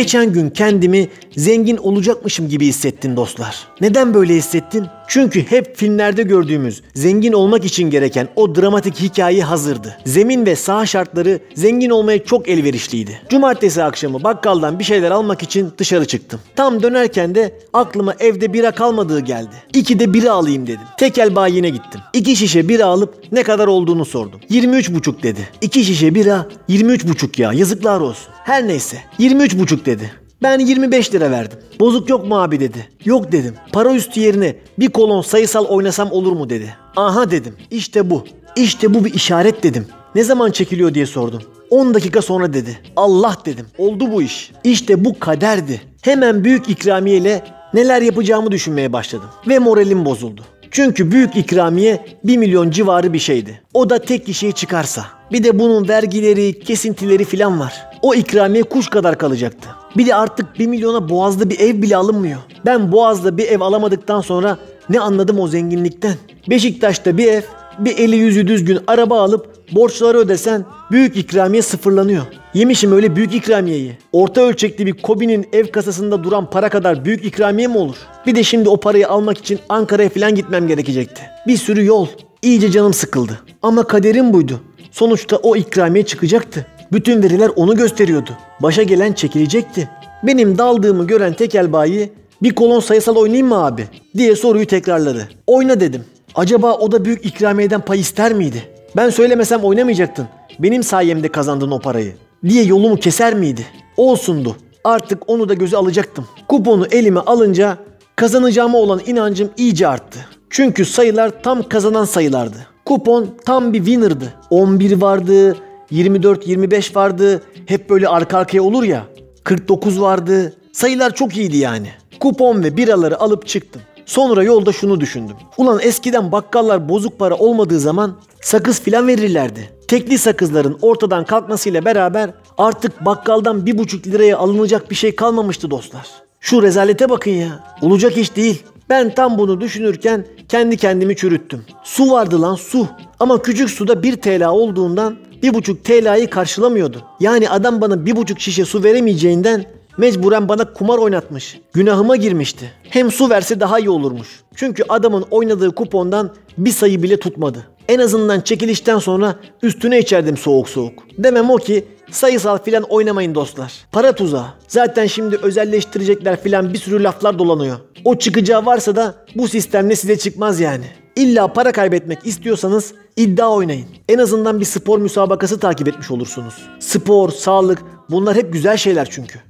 Geçen 0.01 0.33
gün 0.33 0.51
kendimi 0.51 1.09
zengin 1.37 1.77
olacakmışım 1.77 2.49
gibi 2.49 2.67
hissettim 2.67 3.17
dostlar. 3.17 3.69
Neden 3.81 4.15
böyle 4.15 4.35
hissettim? 4.35 4.87
Çünkü 5.09 5.43
hep 5.43 5.77
filmlerde 5.77 6.23
gördüğümüz 6.23 6.83
zengin 6.95 7.33
olmak 7.33 7.65
için 7.65 7.91
gereken 7.91 8.29
o 8.37 8.55
dramatik 8.55 9.01
hikaye 9.01 9.43
hazırdı. 9.43 9.97
Zemin 10.07 10.47
ve 10.47 10.57
saha 10.57 10.87
şartları 10.87 11.41
zengin 11.55 11.91
olmaya 11.91 12.25
çok 12.25 12.49
elverişliydi. 12.49 13.21
Cumartesi 13.29 13.83
akşamı 13.83 14.23
bakkaldan 14.25 14.79
bir 14.79 14.85
şeyler 14.85 15.11
almak 15.11 15.43
için 15.43 15.73
dışarı 15.79 16.07
çıktım. 16.07 16.41
Tam 16.57 16.83
dönerken 16.83 17.35
de 17.35 17.59
aklıma 17.73 18.15
evde 18.19 18.53
bira 18.53 18.71
kalmadığı 18.71 19.21
geldi. 19.21 19.55
İki 19.75 19.99
de 19.99 20.15
bira 20.15 20.33
alayım 20.33 20.67
dedim. 20.67 20.87
Tekel 20.99 21.37
bayine 21.37 21.69
gittim. 21.71 22.01
İki 22.13 22.37
şişe 22.37 22.69
bira 22.69 22.85
alıp 22.85 23.15
ne 23.33 23.43
kadar 23.43 23.67
olduğunu 23.67 24.05
sordum. 24.05 24.41
23,5 24.51 25.23
dedi. 25.23 25.49
İki 25.61 25.85
şişe 25.85 26.15
bira 26.15 26.49
23,5 26.69 27.43
ya 27.43 27.53
yazıklar 27.53 28.01
olsun. 28.01 28.33
Her 28.45 28.69
neyse 28.69 28.97
23,5 29.19 29.85
dedi. 29.85 30.20
Ben 30.43 30.59
25 30.59 31.15
lira 31.15 31.31
verdim. 31.31 31.59
Bozuk 31.81 32.09
yok 32.11 32.27
mu 32.27 32.41
abi 32.43 32.61
dedi. 32.61 32.89
Yok 33.05 33.33
dedim. 33.33 33.55
Para 33.73 33.93
üstü 33.93 34.21
yerine 34.21 34.57
bir 34.79 34.89
kolon 34.89 35.23
sayısal 35.23 35.65
oynasam 35.65 36.13
olur 36.13 36.33
mu 36.33 36.51
dedi. 36.51 36.77
Aha 36.97 37.31
dedim. 37.31 37.57
İşte 37.71 38.11
bu. 38.11 38.25
İşte 38.57 38.95
bu 38.95 39.05
bir 39.05 39.15
işaret 39.15 39.63
dedim. 39.63 39.87
Ne 40.15 40.25
zaman 40.25 40.51
çekiliyor 40.51 40.95
diye 40.95 41.07
sordum. 41.07 41.43
10 41.71 41.95
dakika 41.95 42.23
sonra 42.23 42.53
dedi. 42.53 42.79
Allah 42.97 43.37
dedim. 43.45 43.67
Oldu 43.79 44.13
bu 44.13 44.23
iş. 44.23 44.53
İşte 44.65 45.05
bu 45.05 45.19
kaderdi. 45.19 45.83
Hemen 46.03 46.45
büyük 46.45 46.69
ikramiyeyle 46.69 47.45
neler 47.75 48.03
yapacağımı 48.03 48.51
düşünmeye 48.51 48.93
başladım. 48.93 49.29
Ve 49.49 49.59
moralim 49.59 50.05
bozuldu. 50.05 50.43
Çünkü 50.71 51.11
büyük 51.11 51.37
ikramiye 51.37 52.07
1 52.25 52.37
milyon 52.37 52.71
civarı 52.71 53.13
bir 53.13 53.19
şeydi. 53.19 53.63
O 53.75 53.91
da 53.91 53.99
tek 53.99 54.27
kişiye 54.27 54.53
çıkarsa. 54.53 55.07
Bir 55.33 55.45
de 55.45 55.59
bunun 55.59 55.89
vergileri, 55.89 56.61
kesintileri 56.61 57.25
filan 57.25 57.61
var. 57.61 57.73
O 58.03 58.15
ikramiye 58.15 58.63
kuş 58.63 58.89
kadar 58.89 59.19
kalacaktı. 59.19 59.69
Bir 59.97 60.07
de 60.07 60.15
artık 60.15 60.59
1 60.59 60.67
milyona 60.67 61.09
Boğaz'da 61.09 61.51
bir 61.51 61.61
ev 61.61 61.83
bile 61.83 61.97
alınmıyor. 61.97 62.39
Ben 62.67 62.93
Boğaz'da 62.93 63.37
bir 63.37 63.49
ev 63.49 63.61
alamadıktan 63.61 64.21
sonra 64.21 64.59
ne 64.89 65.01
anladım 65.01 65.41
o 65.41 65.49
zenginlikten. 65.49 66.15
Beşiktaş'ta 66.51 67.19
bir 67.19 67.27
ev, 67.27 67.43
bir 67.79 67.99
eli 67.99 68.17
yüzü 68.17 68.47
düzgün 68.47 68.79
araba 68.87 69.21
alıp 69.23 69.60
borçları 69.73 70.19
ödesen 70.19 70.65
büyük 70.91 71.17
ikramiye 71.17 71.63
sıfırlanıyor. 71.63 72.23
Yemişim 72.55 72.93
öyle 72.93 73.17
büyük 73.17 73.35
ikramiyeyi. 73.35 73.99
Orta 74.13 74.41
ölçekli 74.41 74.87
bir 74.87 74.93
Kobi'nin 74.93 75.49
ev 75.53 75.67
kasasında 75.67 76.25
duran 76.25 76.51
para 76.51 76.69
kadar 76.69 77.05
büyük 77.05 77.25
ikramiye 77.25 77.69
mi 77.69 77.79
olur? 77.79 77.97
Bir 78.27 78.35
de 78.35 78.43
şimdi 78.43 78.69
o 78.69 78.77
parayı 78.77 79.09
almak 79.09 79.39
için 79.39 79.59
Ankara'ya 79.69 80.09
falan 80.09 80.35
gitmem 80.35 80.69
gerekecekti. 80.69 81.23
Bir 81.47 81.57
sürü 81.57 81.85
yol. 81.85 82.07
İyice 82.43 82.71
canım 82.71 82.95
sıkıldı. 82.95 83.41
Ama 83.63 83.85
kaderim 83.85 84.33
buydu. 84.33 84.61
Sonuçta 84.91 85.37
o 85.37 85.57
ikramiye 85.57 86.07
çıkacaktı. 86.07 86.67
Bütün 86.93 87.23
veriler 87.23 87.51
onu 87.57 87.77
gösteriyordu. 87.77 88.31
Başa 88.61 88.83
gelen 88.83 89.13
çekilecekti. 89.13 89.89
Benim 90.23 90.59
daldığımı 90.59 91.07
gören 91.07 91.33
tekel 91.33 91.73
bayi 91.73 92.13
bir 92.43 92.55
kolon 92.55 92.81
sayısal 92.81 93.17
oynayayım 93.17 93.49
mı 93.49 93.65
abi 93.65 93.85
diye 94.17 94.37
soruyu 94.37 94.67
tekrarladı. 94.67 95.29
Oyna 95.47 95.81
dedim. 95.81 96.05
Acaba 96.35 96.75
o 96.75 96.93
da 96.93 97.05
büyük 97.05 97.25
ikramiyeden 97.25 97.81
pay 97.81 98.01
ister 98.01 98.33
miydi? 98.33 98.63
Ben 98.97 99.11
söylemesem 99.11 99.65
oynamayacaktın. 99.65 100.29
Benim 100.59 100.83
sayemde 100.83 101.29
kazandın 101.29 101.71
o 101.71 101.79
parayı. 101.79 102.15
Diye 102.45 102.65
yolumu 102.65 102.97
keser 102.97 103.35
miydi? 103.35 103.67
Olsundu. 103.97 104.57
Artık 104.85 105.31
onu 105.31 105.49
da 105.49 105.55
göze 105.55 105.77
alacaktım. 105.77 106.27
Kuponu 106.49 106.87
elime 106.91 107.21
alınca 107.21 107.79
kazanacağıma 108.17 108.79
olan 108.79 109.01
inancım 109.07 109.51
iyice 109.57 109.89
arttı. 109.89 110.19
Çünkü 110.51 110.85
sayılar 110.85 111.43
tam 111.43 111.69
kazanan 111.69 112.05
sayılardı. 112.05 112.57
Kupon 112.85 113.27
tam 113.45 113.73
bir 113.73 113.79
winner'dı. 113.79 114.35
11 114.51 115.01
vardı, 115.01 115.57
24, 115.91 116.47
25 116.47 116.97
vardı. 116.97 117.43
Hep 117.67 117.91
böyle 117.91 118.09
arka 118.09 118.39
arkaya 118.39 118.63
olur 118.63 118.83
ya. 118.83 119.05
49 119.45 120.01
vardı. 120.01 120.53
Sayılar 120.73 121.15
çok 121.15 121.37
iyiydi 121.37 121.57
yani. 121.57 121.89
Kupon 122.21 122.65
ve 122.65 122.77
biraları 122.77 123.21
alıp 123.21 123.47
çıktım. 123.47 123.83
Sonra 124.11 124.43
yolda 124.43 124.73
şunu 124.73 125.01
düşündüm. 125.01 125.37
Ulan 125.57 125.81
eskiden 125.83 126.33
bakkallar 126.33 126.89
bozuk 126.89 127.19
para 127.19 127.37
olmadığı 127.37 127.81
zaman 127.81 128.17
sakız 128.43 128.81
filan 128.81 129.09
verirlerdi. 129.09 129.71
Tekli 129.89 130.19
sakızların 130.19 130.79
ortadan 130.83 131.25
kalkmasıyla 131.25 131.85
beraber 131.85 132.31
artık 132.59 133.05
bakkaldan 133.05 133.67
bir 133.67 133.79
buçuk 133.79 134.07
liraya 134.07 134.39
alınacak 134.39 134.91
bir 134.91 134.95
şey 134.95 135.17
kalmamıştı 135.17 135.71
dostlar. 135.71 136.07
Şu 136.41 136.63
rezalete 136.63 137.11
bakın 137.11 137.31
ya. 137.31 137.65
Olacak 137.83 138.17
iş 138.17 138.37
değil. 138.37 138.63
Ben 138.89 139.15
tam 139.15 139.39
bunu 139.39 139.61
düşünürken 139.61 140.27
kendi 140.49 140.77
kendimi 140.77 141.17
çürüttüm. 141.17 141.65
Su 141.85 142.11
vardı 142.11 142.43
lan 142.43 142.55
su. 142.55 142.87
Ama 143.21 143.43
küçük 143.43 143.71
suda 143.71 144.03
1 144.03 144.17
TL 144.17 144.47
olduğundan 144.47 145.17
1,5 145.43 145.77
TL'yi 145.83 146.27
karşılamıyordu. 146.27 147.03
Yani 147.21 147.51
adam 147.51 147.81
bana 147.81 147.95
1,5 147.95 148.41
şişe 148.41 148.65
su 148.65 148.85
veremeyeceğinden 148.85 149.65
mecburen 150.01 150.49
bana 150.49 150.73
kumar 150.73 150.99
oynatmış. 150.99 151.61
Günahıma 151.73 152.17
girmişti. 152.17 152.73
Hem 152.83 153.11
su 153.11 153.31
verse 153.31 153.61
daha 153.61 153.79
iyi 153.79 153.91
olurmuş. 153.91 154.41
Çünkü 154.55 154.85
adamın 154.89 155.25
oynadığı 155.31 155.75
kupondan 155.75 156.35
bir 156.59 156.71
sayı 156.71 157.03
bile 157.03 157.17
tutmadı. 157.17 157.67
En 157.89 157.99
azından 157.99 158.41
çekilişten 158.41 158.99
sonra 158.99 159.35
üstüne 159.63 159.99
içerdim 159.99 160.37
soğuk 160.37 160.69
soğuk. 160.69 160.93
Demem 161.19 161.51
o 161.51 161.57
ki 161.57 161.85
sayısal 162.11 162.59
filan 162.59 162.83
oynamayın 162.83 163.35
dostlar. 163.35 163.73
Para 163.93 164.13
tuzağı. 164.13 164.47
Zaten 164.69 165.07
şimdi 165.07 165.37
özelleştirecekler 165.37 166.43
filan 166.43 166.73
bir 166.73 166.79
sürü 166.79 167.03
laflar 167.03 167.39
dolanıyor. 167.39 167.77
O 168.05 168.19
çıkacağı 168.19 168.67
varsa 168.67 168.97
da 168.97 169.15
bu 169.35 169.49
sistemle 169.49 169.97
size 169.97 170.19
çıkmaz 170.19 170.61
yani. 170.61 170.85
İlla 171.17 171.53
para 171.53 171.73
kaybetmek 171.73 172.19
istiyorsanız 172.27 172.95
iddia 173.17 173.51
oynayın. 173.51 173.87
En 174.09 174.19
azından 174.19 174.61
bir 174.61 174.65
spor 174.65 174.99
müsabakası 174.99 175.61
takip 175.61 175.89
etmiş 175.89 176.11
olursunuz. 176.11 176.55
Spor, 176.81 177.31
sağlık 177.31 177.83
bunlar 178.11 178.37
hep 178.37 178.53
güzel 178.53 178.77
şeyler 178.77 179.09
çünkü. 179.11 179.50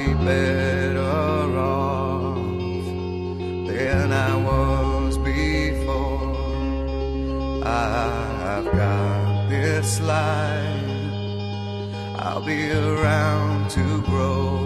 I'll 12.23 12.39
be 12.39 12.71
around 12.71 13.71
to 13.71 14.01
grow 14.03 14.57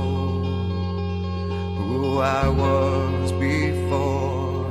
who 1.78 2.20
I 2.20 2.50
was 2.50 3.32
before. 3.32 4.66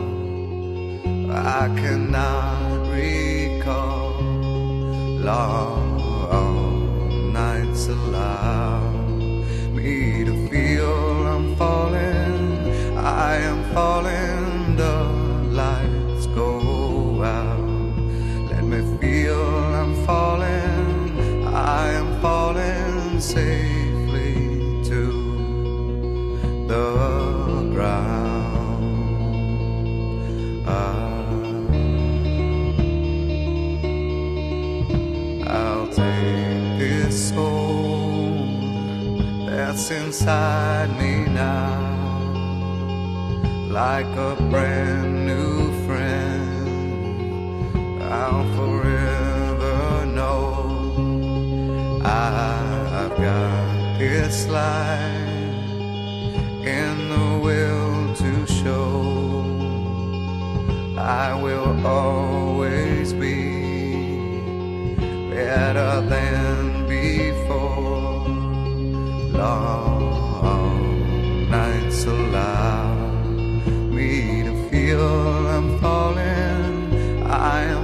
I 1.33 1.69
cannot 1.81 2.87
recall 2.93 4.21
long 5.31 5.84
inside 40.15 40.91
me 40.97 41.25
now, 41.25 41.81
like 43.69 44.07
a 44.07 44.37
brand 44.49 45.27
new 45.27 45.73
friend. 45.87 46.53
I'll 48.01 48.47
forever 48.55 50.07
know 50.07 52.01
I've 52.05 53.17
got 53.17 53.99
this 53.99 54.47
life 54.47 55.67
in 56.79 57.09
the 57.09 57.41
will 57.43 58.15
to 58.15 58.47
show. 58.47 59.43
I 60.97 61.35
will 61.35 61.85
always 61.85 62.34
smile 77.45 77.84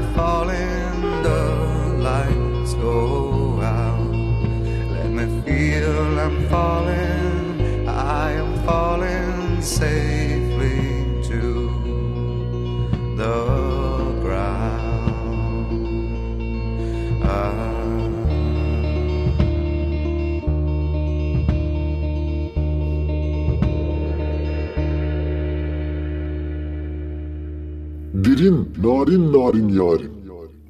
Derin, 28.14 28.68
narin 28.84 29.32
narin 29.32 29.68
yarim. 29.68 30.12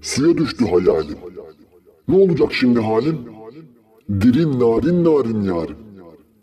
Suya 0.02 0.38
düştü 0.38 0.64
hayalim. 0.64 1.16
Ne 2.08 2.16
olacak 2.16 2.52
şimdi 2.52 2.80
halim? 2.80 3.18
Derin, 4.08 4.60
narin 4.60 5.04
narin 5.04 5.42
yarim. 5.42 5.76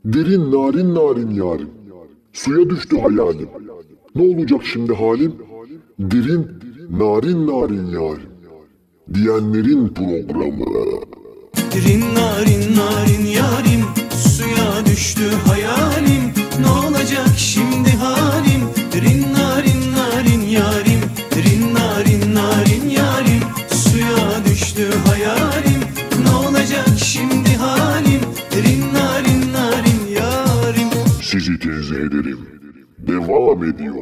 Derin, 0.06 0.52
narin 0.52 0.96
narin 0.96 1.32
yarim. 1.32 1.70
Suya 2.34 2.70
düştü 2.70 2.98
hayalim. 2.98 3.50
Ne 4.16 4.22
olacak 4.22 4.62
şimdi 4.64 4.94
halim? 4.94 5.34
Derin, 6.00 6.48
narin 6.90 7.48
narin 7.48 7.86
yarim. 7.86 8.30
diyenlerin 9.14 9.88
programı. 9.88 11.02
Rinna 11.76 12.46
rinna 12.46 13.06
rin 13.08 13.26
yarim 13.26 13.86
Suya 14.18 14.86
düştü 14.86 15.22
hayalim 15.48 16.34
Ne 16.62 16.88
olacak 16.88 17.30
şimdi 17.38 17.67
Tenzih 31.88 32.06
ederim. 32.06 32.40
Devam 32.98 33.64
ediyor. 33.64 33.96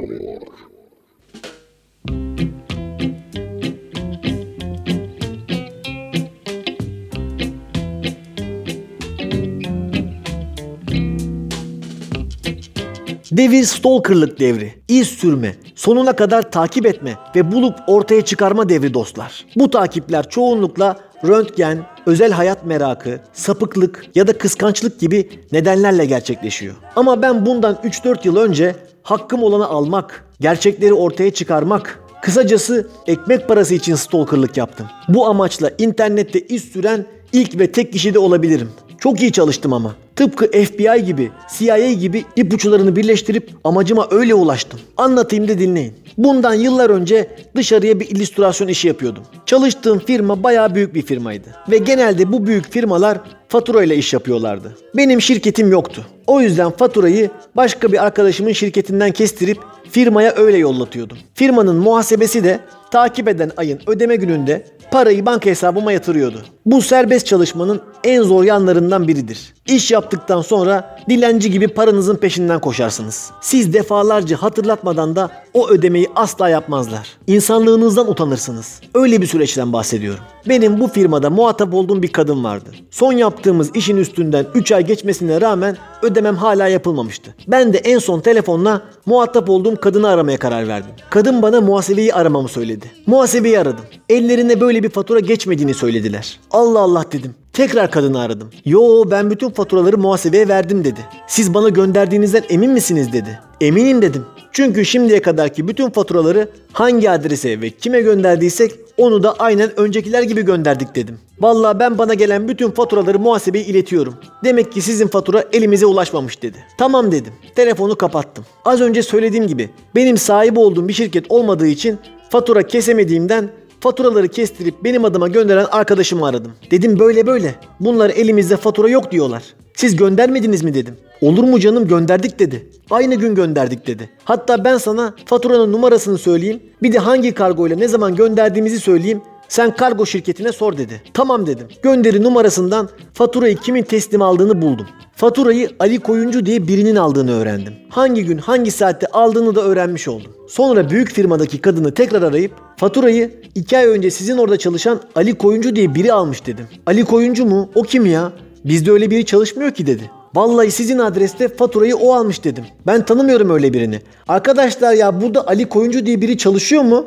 Devir 13.32 13.63
stalkerlık 13.63 14.39
devri. 14.39 14.74
İz 14.88 15.08
sürme, 15.08 15.56
sonuna 15.76 16.15
kadar 16.15 16.52
takip 16.52 16.86
etme 16.86 17.15
ve 17.36 17.52
bulup 17.52 17.76
ortaya 17.88 18.21
çıkarma 18.21 18.69
devri 18.69 18.93
dostlar. 18.93 19.45
Bu 19.56 19.69
takipler 19.69 20.30
çoğunlukla 20.30 21.00
röntgen, 21.28 21.86
özel 22.06 22.32
hayat 22.32 22.66
merakı, 22.66 23.20
sapıklık 23.34 24.06
ya 24.16 24.28
da 24.28 24.38
kıskançlık 24.38 25.00
gibi 25.00 25.30
nedenlerle 25.52 26.06
gerçekleşiyor. 26.06 26.76
Ama 26.96 27.22
ben 27.22 27.46
bundan 27.46 27.76
3-4 27.84 28.28
yıl 28.28 28.38
önce 28.38 28.76
hakkım 29.04 29.44
olanı 29.44 29.68
almak, 29.68 30.26
gerçekleri 30.40 30.94
ortaya 30.94 31.34
çıkarmak, 31.34 32.00
kısacası 32.22 32.88
ekmek 33.08 33.48
parası 33.48 33.76
için 33.76 33.96
stalkerlık 33.96 34.58
yaptım. 34.58 34.88
Bu 35.08 35.28
amaçla 35.28 35.72
internette 35.78 36.40
iz 36.40 36.64
süren 36.64 37.06
ilk 37.34 37.60
ve 37.60 37.72
tek 37.72 37.94
kişi 37.94 38.14
de 38.14 38.20
olabilirim. 38.20 38.72
Çok 39.06 39.22
iyi 39.22 39.32
çalıştım 39.32 39.74
ama. 39.74 39.96
Tıpkı 40.15 40.46
FBI 40.46 41.06
gibi, 41.06 41.32
CIA 41.58 41.91
gibi 41.91 42.26
ipuçlarını 42.36 42.96
birleştirip 42.96 43.50
amacıma 43.63 44.08
öyle 44.12 44.34
ulaştım. 44.34 44.80
Anlatayım 44.98 45.48
da 45.48 45.60
dinleyin. 45.60 45.94
Bundan 46.18 46.54
yıllar 46.54 46.89
önce 46.89 47.30
dışarıya 47.56 48.00
bir 48.00 48.10
illüstrasyon 48.10 48.68
işi 48.68 48.88
yapıyordum. 48.88 49.24
Çalıştığım 49.46 50.00
firma 50.00 50.44
bayağı 50.44 50.76
büyük 50.76 50.94
bir 50.94 51.02
firmaydı. 51.02 51.48
Ve 51.72 51.78
genelde 51.78 52.32
bu 52.32 52.48
büyük 52.48 52.72
firmalar 52.72 53.20
fatura 53.48 53.84
ile 53.84 53.98
iş 53.98 54.13
yapıyorlardı. 54.13 54.78
Benim 54.98 55.22
şirketim 55.22 55.72
yoktu. 55.72 56.06
O 56.28 56.41
yüzden 56.41 56.72
faturayı 56.72 57.30
başka 57.56 57.91
bir 57.91 58.06
arkadaşımın 58.06 58.52
şirketinden 58.52 59.12
kestirip 59.12 59.58
firmaya 59.91 60.34
öyle 60.36 60.58
yollatıyordum. 60.58 61.18
Firmanın 61.34 61.76
muhasebesi 61.76 62.44
de 62.44 62.60
takip 62.96 63.28
eden 63.28 63.52
ayın 63.58 63.80
ödeme 63.88 64.16
gününde 64.16 64.66
parayı 64.92 65.26
banka 65.26 65.50
hesabıma 65.50 65.92
yatırıyordu. 65.92 66.46
Bu 66.66 66.82
serbest 66.82 67.28
çalışmanın 67.28 67.82
en 68.04 68.22
zor 68.22 68.44
yanlarından 68.44 69.08
biridir. 69.08 69.55
İş 69.67 69.91
yaptıktan 69.91 70.41
sonra 70.41 70.97
dilenci 71.10 71.51
gibi 71.51 71.67
paranızın 71.67 72.15
peşinden 72.15 72.60
koşarsınız. 72.60 73.32
Siz 73.41 73.73
defalarca 73.73 74.38
hatırlatmadan 74.38 75.15
da 75.15 75.30
o 75.54 75.69
ödemeyi 75.69 76.08
asla 76.15 76.49
yapmazlar. 76.49 77.17
İnsanlığınızdan 77.28 78.12
utanırsınız. 78.12 78.82
Öyle 78.93 79.21
bir 79.21 79.28
süreçten 79.28 79.73
bahsediyorum. 79.73 80.23
Benim 80.49 80.80
bu 80.80 80.88
firmada 80.88 81.30
muhatap 81.30 81.73
olduğum 81.73 82.01
bir 82.01 82.12
kadın 82.12 82.43
vardı. 82.43 82.69
Son 82.91 83.13
yaptığımız 83.13 83.75
işin 83.75 83.97
üstünden 83.97 84.45
3 84.54 84.71
ay 84.71 84.86
geçmesine 84.86 85.41
rağmen 85.41 85.78
ödemem 86.01 86.36
hala 86.36 86.67
yapılmamıştı. 86.67 87.36
Ben 87.47 87.73
de 87.73 87.78
en 87.78 87.99
son 87.99 88.19
telefonla 88.19 88.82
muhatap 89.06 89.49
olduğum 89.49 89.75
kadını 89.75 90.08
aramaya 90.08 90.38
karar 90.38 90.67
verdim. 90.67 90.91
Kadın 91.10 91.41
bana 91.41 91.62
muhasebeyi 91.62 92.13
aramamı 92.13 92.47
söyledi. 92.47 92.91
Muhasebeyi 93.08 93.60
aradım. 93.60 93.86
Ellerine 94.10 94.62
böyle 94.62 94.84
bir 94.84 94.89
fatura 94.89 95.19
geçmediğini 95.19 95.73
söylediler. 95.73 96.39
Allah 96.51 96.80
Allah 96.80 97.06
dedim. 97.12 97.36
Tekrar 97.56 97.91
kadını 97.91 98.22
aradım. 98.22 98.50
Yo 98.65 99.04
ben 99.12 99.32
bütün 99.32 99.50
faturaları 99.50 99.98
muhasebeye 99.98 100.48
verdim 100.48 100.84
dedi. 100.84 101.00
Siz 101.28 101.54
bana 101.54 101.70
gönderdiğinizden 101.70 102.44
emin 102.50 102.72
misiniz 102.72 103.13
dedi. 103.13 103.39
Eminim 103.62 104.02
dedim. 104.02 104.26
Çünkü 104.52 104.86
şimdiye 104.86 105.22
kadarki 105.22 105.68
bütün 105.68 105.89
faturaları 105.89 106.50
hangi 106.74 107.10
adrese 107.10 107.62
ve 107.62 107.70
kime 107.70 108.02
gönderdiysek 108.02 108.72
onu 108.98 109.24
da 109.24 109.34
aynen 109.39 109.80
öncekiler 109.80 110.24
gibi 110.24 110.41
gönderdik 110.41 110.96
dedim. 110.96 111.20
Vallahi 111.39 111.80
ben 111.80 111.98
bana 111.98 112.13
gelen 112.13 112.48
bütün 112.48 112.72
faturaları 112.72 113.20
muhasebeye 113.20 113.65
iletiyorum. 113.65 114.13
Demek 114.44 114.72
ki 114.72 114.82
sizin 114.82 115.08
fatura 115.08 115.44
elimize 115.54 115.86
ulaşmamış 115.86 116.41
dedi. 116.41 116.58
Tamam 116.78 117.12
dedim. 117.12 117.34
Telefonu 117.56 117.96
kapattım. 117.96 118.46
Az 118.65 118.82
önce 118.82 119.04
söylediğim 119.04 119.48
gibi 119.48 119.70
benim 119.96 120.18
sahibi 120.18 120.60
olduğum 120.60 120.88
bir 120.88 120.94
şirket 120.94 121.26
olmadığı 121.30 121.68
için 121.68 121.98
fatura 122.30 122.63
kesemediğimden 122.63 123.50
Faturaları 123.80 124.28
kestirip 124.28 124.84
benim 124.84 125.06
adıma 125.06 125.28
gönderen 125.28 125.66
arkadaşımı 125.72 126.28
aradım. 126.28 126.52
Dedim 126.72 127.00
böyle 127.00 127.28
böyle. 127.28 127.56
Bunlar 127.80 128.10
elimizde 128.10 128.58
fatura 128.58 128.90
yok 128.90 129.12
diyorlar. 129.12 129.44
Siz 129.74 129.96
göndermediniz 129.96 130.64
mi 130.64 130.74
dedim. 130.74 130.98
Olur 131.22 131.44
mu 131.44 131.60
canım 131.60 131.88
gönderdik 131.88 132.40
dedi. 132.40 132.70
Aynı 132.92 133.16
gün 133.16 133.36
gönderdik 133.36 133.88
dedi. 133.88 134.10
Hatta 134.24 134.64
ben 134.64 134.78
sana 134.78 135.14
faturanın 135.26 135.72
numarasını 135.72 136.18
söyleyeyim. 136.18 136.60
Bir 136.84 136.94
de 136.94 137.00
hangi 137.00 137.34
kargoyla 137.34 137.76
ne 137.76 137.88
zaman 137.88 138.16
gönderdiğimizi 138.16 138.80
söyleyeyim. 138.80 139.22
Sen 139.50 139.76
kargo 139.76 140.06
şirketine 140.06 140.52
sor 140.52 140.78
dedi. 140.78 141.02
Tamam 141.14 141.48
dedim. 141.48 141.68
Gönderi 141.84 142.24
numarasından 142.24 142.90
faturayı 143.14 143.58
kimin 143.58 143.84
teslim 143.84 144.22
aldığını 144.22 144.62
buldum. 144.62 144.88
Faturayı 145.16 145.70
Ali 145.80 146.00
Koyuncu 146.00 146.46
diye 146.46 146.68
birinin 146.68 146.96
aldığını 146.96 147.32
öğrendim. 147.32 147.74
Hangi 147.90 148.26
gün 148.26 148.38
hangi 148.38 148.72
saatte 148.72 149.08
aldığını 149.08 149.56
da 149.56 149.62
öğrenmiş 149.62 150.08
oldum. 150.08 150.32
Sonra 150.50 150.90
büyük 150.90 151.12
firmadaki 151.12 151.62
kadını 151.62 151.94
tekrar 151.94 152.22
arayıp 152.22 152.52
faturayı 152.78 153.32
2 153.56 153.78
ay 153.78 153.86
önce 153.86 154.12
sizin 154.12 154.38
orada 154.38 154.58
çalışan 154.58 155.02
Ali 155.16 155.38
Koyuncu 155.38 155.76
diye 155.76 155.96
biri 155.96 156.14
almış 156.14 156.46
dedim. 156.46 156.68
Ali 156.86 157.06
Koyuncu 157.06 157.46
mu? 157.46 157.70
O 157.76 157.82
kim 157.82 158.06
ya? 158.06 158.32
Bizde 158.66 158.92
öyle 158.92 159.10
biri 159.12 159.26
çalışmıyor 159.26 159.72
ki 159.72 159.88
dedi. 159.88 160.12
Vallahi 160.36 160.72
sizin 160.72 161.00
adreste 161.00 161.48
faturayı 161.48 161.96
o 161.96 162.14
almış 162.14 162.44
dedim. 162.44 162.66
Ben 162.88 163.06
tanımıyorum 163.06 163.50
öyle 163.50 163.74
birini. 163.74 164.02
Arkadaşlar 164.28 164.94
ya 164.94 165.22
burada 165.22 165.48
Ali 165.48 165.70
Koyuncu 165.70 166.06
diye 166.06 166.22
biri 166.22 166.38
çalışıyor 166.38 166.82
mu? 166.82 167.06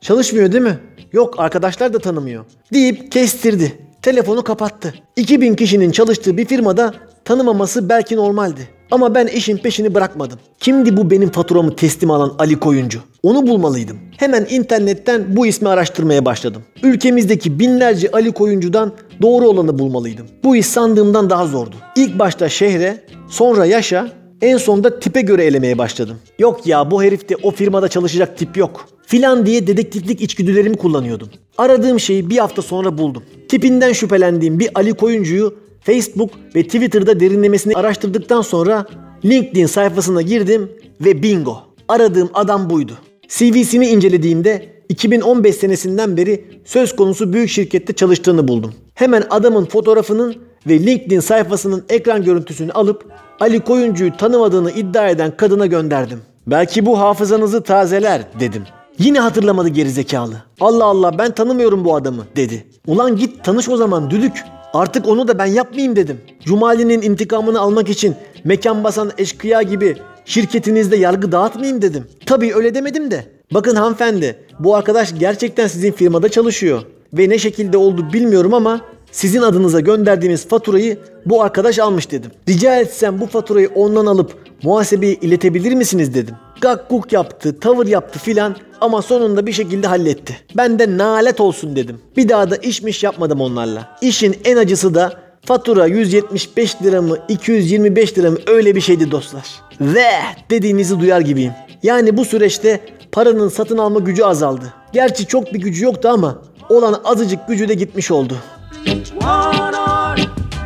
Çalışmıyor 0.00 0.52
değil 0.52 0.64
mi? 0.64 0.78
Yok 1.12 1.34
arkadaşlar 1.40 1.92
da 1.92 1.98
tanımıyor. 1.98 2.44
Deyip 2.72 3.12
kestirdi. 3.12 3.78
Telefonu 4.02 4.44
kapattı. 4.44 4.94
2000 5.16 5.54
kişinin 5.54 5.90
çalıştığı 5.90 6.36
bir 6.36 6.44
firmada 6.44 6.94
tanımaması 7.24 7.88
belki 7.88 8.16
normaldi. 8.16 8.68
Ama 8.90 9.14
ben 9.14 9.26
işin 9.26 9.56
peşini 9.56 9.94
bırakmadım. 9.94 10.38
Kimdi 10.60 10.96
bu 10.96 11.10
benim 11.10 11.30
faturamı 11.30 11.76
teslim 11.76 12.10
alan 12.10 12.34
Ali 12.38 12.60
Koyuncu? 12.60 13.00
Onu 13.22 13.46
bulmalıydım. 13.46 13.98
Hemen 14.16 14.46
internetten 14.50 15.36
bu 15.36 15.46
ismi 15.46 15.68
araştırmaya 15.68 16.24
başladım. 16.24 16.62
Ülkemizdeki 16.82 17.58
binlerce 17.58 18.10
Ali 18.12 18.32
Koyuncu'dan 18.32 18.92
doğru 19.22 19.48
olanı 19.48 19.78
bulmalıydım. 19.78 20.26
Bu 20.44 20.56
iş 20.56 20.66
sandığımdan 20.66 21.30
daha 21.30 21.46
zordu. 21.46 21.76
İlk 21.96 22.18
başta 22.18 22.48
şehre, 22.48 23.04
sonra 23.28 23.66
yaşa, 23.66 24.08
en 24.42 24.56
sonda 24.56 25.00
tipe 25.00 25.20
göre 25.20 25.44
elemeye 25.44 25.78
başladım. 25.78 26.16
Yok 26.38 26.66
ya 26.66 26.90
bu 26.90 27.02
herifte 27.02 27.36
o 27.42 27.50
firmada 27.50 27.88
çalışacak 27.88 28.38
tip 28.38 28.56
yok. 28.56 28.88
Filan 29.06 29.46
diye 29.46 29.66
dedektiflik 29.66 30.20
içgüdülerimi 30.20 30.76
kullanıyordum. 30.76 31.28
Aradığım 31.58 32.00
şeyi 32.00 32.30
bir 32.30 32.38
hafta 32.38 32.62
sonra 32.62 32.98
buldum. 32.98 33.22
Tipinden 33.48 33.92
şüphelendiğim 33.92 34.58
bir 34.58 34.68
Ali 34.74 34.94
Koyuncu'yu 34.94 35.54
Facebook 35.80 36.30
ve 36.54 36.62
Twitter'da 36.62 37.20
derinlemesine 37.20 37.74
araştırdıktan 37.74 38.42
sonra 38.42 38.86
LinkedIn 39.24 39.66
sayfasına 39.66 40.22
girdim 40.22 40.70
ve 41.00 41.22
bingo. 41.22 41.58
Aradığım 41.88 42.30
adam 42.34 42.70
buydu. 42.70 42.92
CV'sini 43.28 43.88
incelediğimde 43.88 44.68
2015 44.88 45.56
senesinden 45.56 46.16
beri 46.16 46.44
söz 46.64 46.96
konusu 46.96 47.32
büyük 47.32 47.50
şirkette 47.50 47.92
çalıştığını 47.92 48.48
buldum. 48.48 48.74
Hemen 48.94 49.24
adamın 49.30 49.64
fotoğrafının 49.64 50.36
ve 50.66 50.80
LinkedIn 50.80 51.20
sayfasının 51.20 51.84
ekran 51.88 52.24
görüntüsünü 52.24 52.72
alıp 52.72 53.04
Ali 53.40 53.60
Koyuncu'yu 53.60 54.16
tanımadığını 54.16 54.70
iddia 54.70 55.08
eden 55.08 55.36
kadına 55.36 55.66
gönderdim. 55.66 56.20
Belki 56.46 56.86
bu 56.86 56.98
hafızanızı 56.98 57.62
tazeler 57.62 58.22
dedim. 58.40 58.62
Yine 58.98 59.20
hatırlamadı 59.20 59.68
gerizekalı. 59.68 60.34
Allah 60.60 60.84
Allah 60.84 61.18
ben 61.18 61.30
tanımıyorum 61.30 61.84
bu 61.84 61.94
adamı 61.96 62.26
dedi. 62.36 62.64
Ulan 62.86 63.16
git 63.16 63.44
tanış 63.44 63.68
o 63.68 63.76
zaman 63.76 64.10
düdük. 64.10 64.44
Artık 64.74 65.08
onu 65.08 65.28
da 65.28 65.38
ben 65.38 65.46
yapmayayım 65.46 65.96
dedim. 65.96 66.20
Cumali'nin 66.44 67.02
intikamını 67.02 67.60
almak 67.60 67.88
için 67.88 68.14
mekan 68.44 68.84
basan 68.84 69.10
eşkıya 69.18 69.62
gibi 69.62 69.96
şirketinizde 70.24 70.96
yargı 70.96 71.32
dağıtmayayım 71.32 71.82
dedim. 71.82 72.06
Tabii 72.26 72.54
öyle 72.54 72.74
demedim 72.74 73.10
de. 73.10 73.24
Bakın 73.54 73.76
hanımefendi 73.76 74.38
bu 74.58 74.74
arkadaş 74.76 75.18
gerçekten 75.18 75.66
sizin 75.66 75.92
firmada 75.92 76.28
çalışıyor. 76.28 76.82
Ve 77.12 77.28
ne 77.28 77.38
şekilde 77.38 77.76
oldu 77.76 78.12
bilmiyorum 78.12 78.54
ama 78.54 78.80
sizin 79.12 79.42
adınıza 79.42 79.80
gönderdiğimiz 79.80 80.48
faturayı 80.48 80.98
bu 81.26 81.42
arkadaş 81.42 81.78
almış 81.78 82.10
dedim. 82.10 82.30
Rica 82.48 82.76
etsem 82.76 83.20
bu 83.20 83.26
faturayı 83.26 83.70
ondan 83.74 84.06
alıp 84.06 84.34
muhasebeye 84.62 85.14
iletebilir 85.14 85.74
misiniz 85.74 86.14
dedim. 86.14 86.34
Gak 86.60 86.90
guk 86.90 87.12
yaptı, 87.12 87.60
tavır 87.60 87.86
yaptı 87.86 88.18
filan 88.18 88.56
ama 88.80 89.02
sonunda 89.02 89.46
bir 89.46 89.52
şekilde 89.52 89.86
halletti. 89.86 90.36
Ben 90.56 90.78
de 90.78 90.98
nalet 90.98 91.40
olsun 91.40 91.76
dedim. 91.76 91.98
Bir 92.16 92.28
daha 92.28 92.50
da 92.50 92.56
işmiş 92.56 93.02
yapmadım 93.04 93.40
onlarla. 93.40 93.98
İşin 94.02 94.36
en 94.44 94.56
acısı 94.56 94.94
da 94.94 95.12
fatura 95.44 95.86
175 95.86 96.82
lira 96.82 97.02
mı 97.02 97.18
225 97.28 98.18
lira 98.18 98.30
mı 98.30 98.38
öyle 98.46 98.76
bir 98.76 98.80
şeydi 98.80 99.10
dostlar. 99.10 99.46
Ve 99.80 100.06
dediğinizi 100.50 101.00
duyar 101.00 101.20
gibiyim. 101.20 101.52
Yani 101.82 102.16
bu 102.16 102.24
süreçte 102.24 102.80
paranın 103.12 103.48
satın 103.48 103.78
alma 103.78 104.00
gücü 104.00 104.22
azaldı. 104.22 104.74
Gerçi 104.92 105.26
çok 105.26 105.54
bir 105.54 105.60
gücü 105.60 105.84
yoktu 105.84 106.08
ama 106.08 106.42
olan 106.68 107.00
azıcık 107.04 107.48
gücü 107.48 107.68
de 107.68 107.74
gitmiş 107.74 108.10
oldu. 108.10 108.36
One 108.80 109.74
on, 109.74 110.16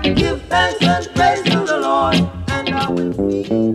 give 0.02 0.42
thanks 0.42 0.82
and 0.82 1.08
praise 1.14 1.42
to 1.44 1.64
the 1.64 1.78
Lord. 1.80 2.16
And 2.48 2.68
I 2.70 2.88
will 2.88 3.12
I 3.12 3.74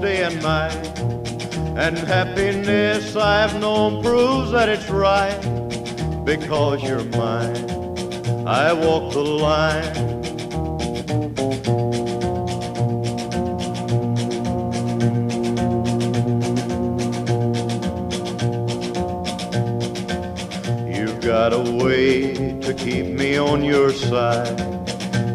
day 0.00 0.22
and 0.22 0.40
night. 0.42 0.98
And 1.76 1.96
happiness 1.98 3.16
I've 3.16 3.60
known 3.60 4.02
proves 4.02 4.52
that 4.52 4.68
it's 4.68 4.88
right 4.88 5.38
because 6.24 6.82
you're 6.82 7.04
mine. 7.04 7.68
I 8.46 8.72
walk 8.72 9.12
the 9.12 9.22
line. 9.22 9.94
You've 20.92 21.20
got 21.20 21.52
a 21.52 21.60
way 21.82 22.60
to 22.60 22.74
keep 22.74 23.06
me 23.06 23.36
on 23.38 23.64
your 23.64 23.92
side. 23.92 24.58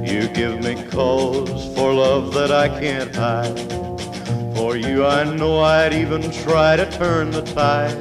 You 0.07 0.28
give 0.30 0.64
me 0.64 0.76
cause 0.89 1.74
for 1.76 1.93
love 1.93 2.34
that 2.34 2.51
I 2.51 2.68
can't 2.80 3.14
hide. 3.16 3.83
You, 4.94 5.08
I 5.08 5.24
know 5.24 5.60
I'd 5.60 5.91
even 5.91 6.30
try 6.30 6.76
to 6.76 6.86
turn 6.91 7.32
the 7.32 7.41
tide. 7.41 7.98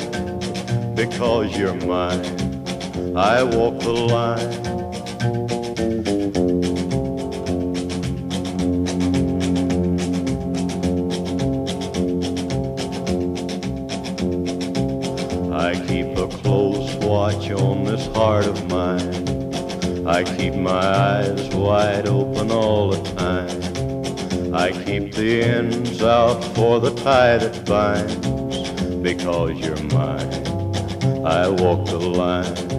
Because 0.95 1.57
you're 1.57 1.73
mine, 1.73 3.17
I 3.17 3.43
walk 3.43 3.81
the 3.81 3.93
line. 4.13 4.53
I 15.51 15.73
keep 15.87 16.19
a 16.19 16.29
close 16.29 16.95
watch 16.97 17.51
on 17.53 17.85
this 17.85 18.07
heart 18.09 18.45
of 18.45 18.69
mine. 18.69 20.07
I 20.07 20.25
keep 20.25 20.55
my 20.57 20.71
eyes 20.73 21.49
wide 21.55 22.07
open 22.07 22.51
all 22.51 22.91
the 22.91 23.03
time. 23.15 23.42
I 24.55 24.71
keep 24.71 25.15
the 25.15 25.43
ends 25.43 26.03
out 26.03 26.45
for 26.55 26.79
the 26.79 26.95
tie 26.95 27.39
that 27.39 27.65
binds. 27.65 28.15
Because 29.03 29.59
you're 29.59 29.83
mine, 29.85 31.27
I 31.27 31.49
walk 31.49 31.87
the 31.87 31.99
line. 31.99 32.73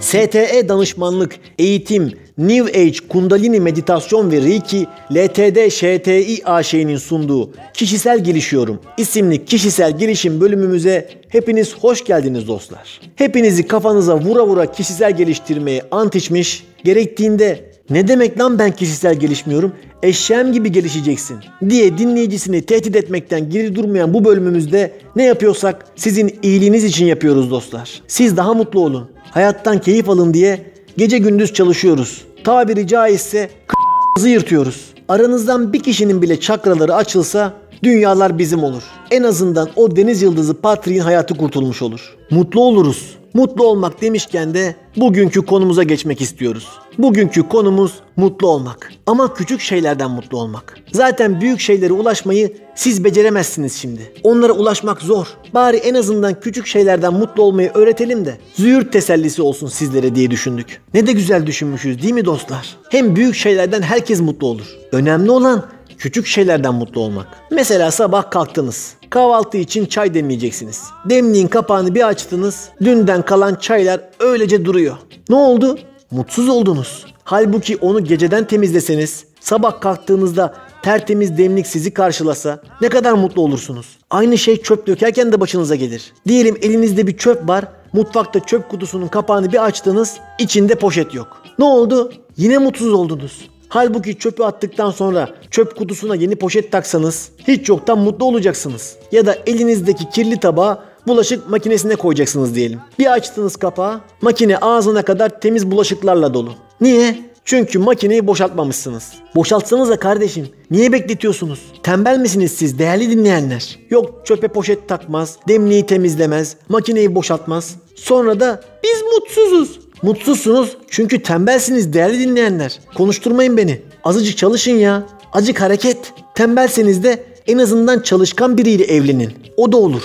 STE 0.00 0.68
danışmanlık, 0.68 1.38
eğitim, 1.58 2.25
New 2.38 2.80
Age, 2.80 2.98
Kundalini 3.08 3.60
meditasyon 3.60 4.30
ve 4.30 4.40
Reiki, 4.40 4.86
LTD 5.12 5.68
ŞTİ 5.70 6.42
AŞ'nin 6.44 6.96
sunduğu 6.96 7.50
Kişisel 7.74 8.24
Gelişiyorum 8.24 8.80
isimli 8.98 9.44
kişisel 9.44 9.98
gelişim 9.98 10.40
bölümümüze 10.40 11.08
hepiniz 11.28 11.74
hoş 11.74 12.04
geldiniz 12.04 12.48
dostlar. 12.48 13.00
Hepinizi 13.16 13.66
kafanıza 13.66 14.20
vura 14.20 14.46
vura 14.46 14.72
kişisel 14.72 15.16
geliştirmeye 15.16 15.82
ant 15.90 16.14
içmiş, 16.16 16.66
gerektiğinde 16.84 17.70
ne 17.90 18.08
demek 18.08 18.40
lan 18.40 18.58
ben 18.58 18.70
kişisel 18.70 19.14
gelişmiyorum? 19.14 19.72
Eşeğim 20.02 20.52
gibi 20.52 20.72
gelişeceksin 20.72 21.36
diye 21.68 21.98
dinleyicisini 21.98 22.62
tehdit 22.62 22.96
etmekten 22.96 23.50
geri 23.50 23.74
durmayan 23.74 24.14
bu 24.14 24.24
bölümümüzde 24.24 24.92
ne 25.16 25.24
yapıyorsak 25.24 25.86
sizin 25.96 26.38
iyiliğiniz 26.42 26.84
için 26.84 27.06
yapıyoruz 27.06 27.50
dostlar. 27.50 28.02
Siz 28.08 28.36
daha 28.36 28.54
mutlu 28.54 28.80
olun. 28.80 29.10
Hayattan 29.30 29.80
keyif 29.80 30.08
alın 30.08 30.34
diye 30.34 30.75
gece 30.96 31.18
gündüz 31.18 31.52
çalışıyoruz. 31.52 32.24
Tabiri 32.44 32.86
caizse 32.86 33.50
k***'ımızı 33.66 34.28
yırtıyoruz. 34.28 34.94
Aranızdan 35.08 35.72
bir 35.72 35.82
kişinin 35.82 36.22
bile 36.22 36.40
çakraları 36.40 36.94
açılsa 36.94 37.52
dünyalar 37.82 38.38
bizim 38.38 38.64
olur. 38.64 38.82
En 39.10 39.22
azından 39.22 39.68
o 39.76 39.96
deniz 39.96 40.22
yıldızı 40.22 40.54
Patrick'in 40.54 41.00
hayatı 41.00 41.34
kurtulmuş 41.34 41.82
olur. 41.82 42.16
Mutlu 42.30 42.60
oluruz. 42.60 43.16
Mutlu 43.34 43.66
olmak 43.66 44.02
demişken 44.02 44.54
de 44.54 44.76
bugünkü 44.96 45.46
konumuza 45.46 45.82
geçmek 45.82 46.20
istiyoruz. 46.20 46.68
Bugünkü 46.98 47.48
konumuz 47.48 47.92
mutlu 48.16 48.48
olmak. 48.48 48.92
Ama 49.06 49.34
küçük 49.34 49.60
şeylerden 49.60 50.10
mutlu 50.10 50.38
olmak. 50.38 50.78
Zaten 50.92 51.40
büyük 51.40 51.60
şeylere 51.60 51.92
ulaşmayı 51.92 52.52
siz 52.74 53.04
beceremezsiniz 53.04 53.74
şimdi. 53.74 54.12
Onlara 54.22 54.52
ulaşmak 54.52 55.00
zor. 55.00 55.26
Bari 55.54 55.76
en 55.76 55.94
azından 55.94 56.40
küçük 56.40 56.66
şeylerden 56.66 57.14
mutlu 57.14 57.42
olmayı 57.42 57.70
öğretelim 57.74 58.24
de 58.24 58.38
züğürt 58.54 58.92
tesellisi 58.92 59.42
olsun 59.42 59.66
sizlere 59.66 60.14
diye 60.14 60.30
düşündük. 60.30 60.80
Ne 60.94 61.06
de 61.06 61.12
güzel 61.12 61.46
düşünmüşüz 61.46 62.02
değil 62.02 62.14
mi 62.14 62.24
dostlar? 62.24 62.76
Hem 62.90 63.16
büyük 63.16 63.34
şeylerden 63.34 63.82
herkes 63.82 64.20
mutlu 64.20 64.46
olur. 64.46 64.66
Önemli 64.92 65.30
olan 65.30 65.66
Küçük 66.06 66.26
şeylerden 66.26 66.74
mutlu 66.74 67.00
olmak. 67.00 67.26
Mesela 67.50 67.90
sabah 67.90 68.30
kalktınız. 68.30 68.94
Kahvaltı 69.10 69.56
için 69.56 69.86
çay 69.86 70.14
demleyeceksiniz. 70.14 70.82
Demliğin 71.04 71.46
kapağını 71.46 71.94
bir 71.94 72.08
açtınız. 72.08 72.68
Dünden 72.80 73.22
kalan 73.22 73.54
çaylar 73.54 74.00
öylece 74.20 74.64
duruyor. 74.64 74.96
Ne 75.28 75.36
oldu? 75.36 75.78
Mutsuz 76.10 76.48
oldunuz. 76.48 77.04
Halbuki 77.24 77.76
onu 77.76 78.04
geceden 78.04 78.44
temizleseniz, 78.44 79.24
sabah 79.40 79.80
kalktığınızda 79.80 80.54
tertemiz 80.82 81.38
demlik 81.38 81.66
sizi 81.66 81.94
karşılasa 81.94 82.62
ne 82.80 82.88
kadar 82.88 83.12
mutlu 83.12 83.42
olursunuz. 83.42 83.86
Aynı 84.10 84.38
şey 84.38 84.62
çöp 84.62 84.86
dökerken 84.86 85.32
de 85.32 85.40
başınıza 85.40 85.74
gelir. 85.74 86.12
Diyelim 86.28 86.56
elinizde 86.62 87.06
bir 87.06 87.16
çöp 87.16 87.48
var. 87.48 87.64
Mutfakta 87.92 88.40
çöp 88.40 88.68
kutusunun 88.68 89.08
kapağını 89.08 89.52
bir 89.52 89.64
açtınız. 89.64 90.16
içinde 90.38 90.74
poşet 90.74 91.14
yok. 91.14 91.42
Ne 91.58 91.64
oldu? 91.64 92.12
Yine 92.36 92.58
mutsuz 92.58 92.92
oldunuz. 92.92 93.48
Halbuki 93.68 94.18
çöpü 94.18 94.42
attıktan 94.42 94.90
sonra 94.90 95.28
çöp 95.50 95.76
kutusuna 95.76 96.14
yeni 96.14 96.36
poşet 96.36 96.72
taksanız 96.72 97.28
hiç 97.48 97.68
yoktan 97.68 97.98
mutlu 97.98 98.26
olacaksınız. 98.26 98.96
Ya 99.12 99.26
da 99.26 99.36
elinizdeki 99.46 100.10
kirli 100.10 100.40
tabağı 100.40 100.78
bulaşık 101.06 101.50
makinesine 101.50 101.96
koyacaksınız 101.96 102.54
diyelim. 102.54 102.80
Bir 102.98 103.12
açtınız 103.12 103.56
kapağı, 103.56 104.00
makine 104.22 104.58
ağzına 104.58 105.02
kadar 105.02 105.40
temiz 105.40 105.70
bulaşıklarla 105.70 106.34
dolu. 106.34 106.52
Niye? 106.80 107.26
Çünkü 107.44 107.78
makineyi 107.78 108.26
boşaltmamışsınız. 108.26 109.12
Boşaltsanıza 109.34 109.98
kardeşim. 109.98 110.48
Niye 110.70 110.92
bekletiyorsunuz? 110.92 111.60
Tembel 111.82 112.18
misiniz 112.18 112.52
siz 112.52 112.78
değerli 112.78 113.10
dinleyenler? 113.10 113.78
Yok 113.90 114.26
çöpe 114.26 114.48
poşet 114.48 114.88
takmaz, 114.88 115.36
demliği 115.48 115.86
temizlemez, 115.86 116.56
makineyi 116.68 117.14
boşaltmaz. 117.14 117.74
Sonra 117.96 118.40
da 118.40 118.60
biz 118.84 119.02
mutsuzuz. 119.02 119.85
Mutsuzsunuz 120.02 120.76
çünkü 120.90 121.22
tembelsiniz 121.22 121.92
değerli 121.92 122.18
dinleyenler. 122.18 122.80
Konuşturmayın 122.94 123.56
beni. 123.56 123.80
Azıcık 124.04 124.36
çalışın 124.36 124.72
ya. 124.72 125.06
Azıcık 125.32 125.60
hareket. 125.60 126.12
Tembelseniz 126.34 127.04
de 127.04 127.24
en 127.46 127.58
azından 127.58 128.00
çalışkan 128.00 128.58
biriyle 128.58 128.84
evlenin. 128.84 129.32
O 129.56 129.72
da 129.72 129.76
olur. 129.76 130.02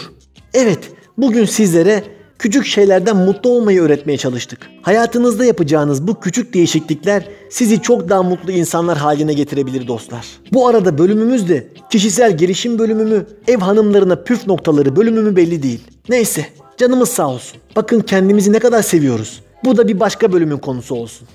Evet, 0.54 0.80
bugün 1.18 1.46
sizlere 1.46 2.04
küçük 2.39 2.66
şeylerden 2.66 3.18
mutlu 3.18 3.50
olmayı 3.50 3.82
öğretmeye 3.82 4.18
çalıştık. 4.18 4.70
Hayatınızda 4.82 5.46
yapacağınız 5.46 6.08
bu 6.08 6.20
küçük 6.20 6.54
değişiklikler 6.54 7.30
sizi 7.50 7.82
çok 7.82 8.10
daha 8.10 8.24
mutlu 8.24 8.52
insanlar 8.52 8.98
haline 8.98 9.34
getirebilir 9.34 9.88
dostlar. 9.88 10.26
Bu 10.54 10.68
arada 10.68 10.98
bölümümüz 10.98 11.50
de 11.50 11.68
kişisel 11.92 12.38
gelişim 12.38 12.80
bölümü 12.80 13.04
mü, 13.04 13.26
ev 13.48 13.58
hanımlarına 13.58 14.16
püf 14.16 14.48
noktaları 14.48 14.96
bölümü 14.96 15.22
mü 15.22 15.36
belli 15.36 15.64
değil. 15.64 15.82
Neyse, 16.10 16.46
canımız 16.78 17.10
sağ 17.10 17.30
olsun. 17.30 17.58
Bakın 17.76 18.00
kendimizi 18.00 18.54
ne 18.54 18.60
kadar 18.60 18.82
seviyoruz. 18.82 19.42
Bu 19.66 19.78
da 19.78 19.88
bir 19.88 19.99
başka 19.99 20.34
bölümün 20.34 20.57
konusu 20.57 20.95
olsun. 20.95 21.28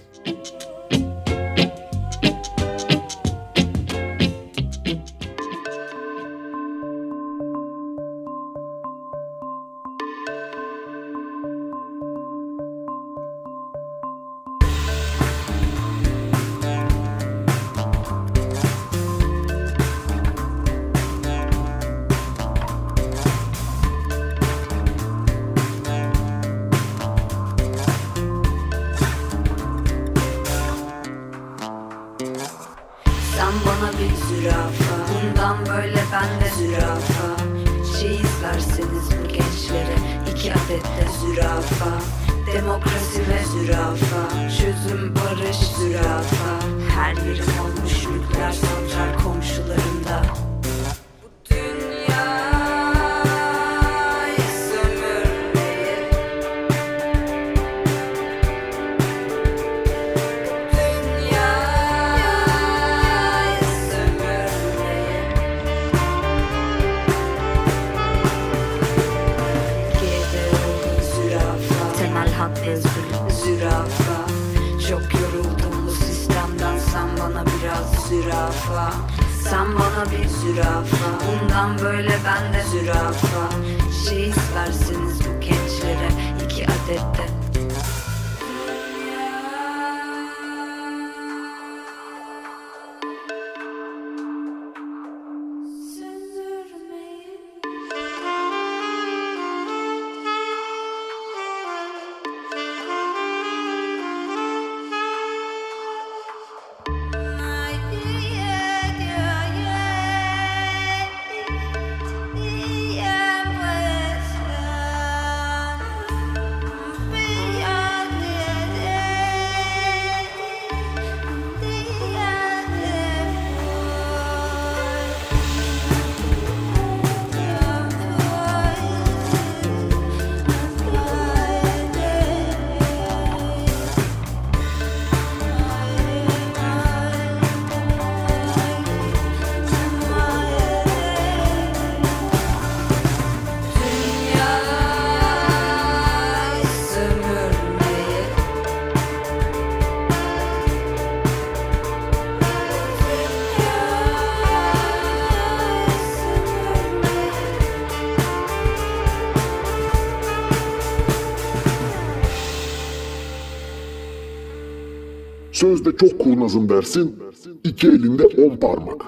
Sözde 165.57 165.97
çok 165.97 166.19
kurnazım 166.19 166.69
dersin, 166.69 167.17
iki 167.65 167.89
elinde 167.89 168.27
on 168.27 168.57
parmak. 168.57 169.03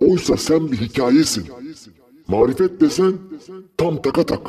Oysa 0.00 0.36
sen 0.36 0.72
bir 0.72 0.76
hikayesin. 0.76 1.44
Marifet 2.28 2.80
desen 2.80 3.12
tam 3.76 4.02
taka 4.02 4.26
tak. 4.26 4.40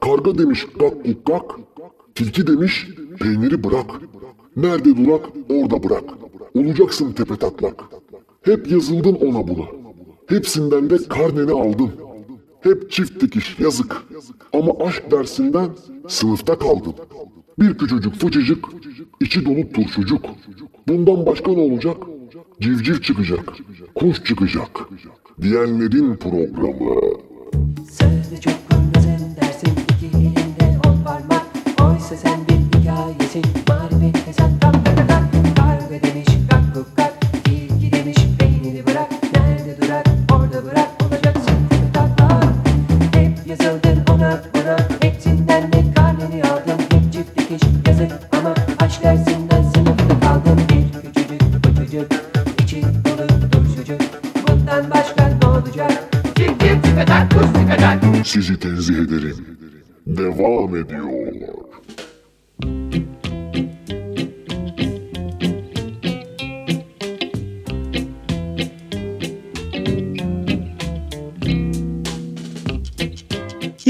Karga 0.00 0.38
demiş 0.38 0.66
gak 0.78 1.04
guk 1.04 1.26
gak, 1.26 1.42
tilki 2.14 2.46
demiş 2.46 2.88
peyniri 3.20 3.64
bırak. 3.64 3.90
Nerede 4.56 5.04
durak 5.04 5.22
orada 5.48 5.82
bırak. 5.82 6.04
Olacaksın 6.54 7.12
tepe 7.12 7.36
taklak. 7.36 7.84
Hep 8.42 8.70
yazıldın 8.70 9.14
ona 9.14 9.48
buna. 9.48 9.66
Hepsinden 10.26 10.90
de 10.90 10.96
karneni 11.08 11.52
aldın. 11.52 11.90
Hep 12.60 12.90
çift 12.90 13.20
dikiş 13.20 13.60
yazık. 13.60 14.02
Ama 14.52 14.72
aşk 14.86 15.10
dersinden 15.10 15.70
sınıfta 16.08 16.58
kaldın. 16.58 16.94
Bir 17.58 17.78
küçücük 17.78 18.14
fıçıcık, 18.14 18.64
içi 19.20 19.44
dolu 19.44 19.72
turşucuk. 19.72 20.24
Bundan 20.88 21.26
başka 21.26 21.52
ne 21.52 21.60
olacak? 21.60 21.96
Civciv 22.60 23.00
çıkacak, 23.00 23.54
kuş 23.94 24.24
çıkacak. 24.24 24.88
Diyenlerin 25.42 26.16
programı. 26.16 27.00
Sözde 27.90 28.40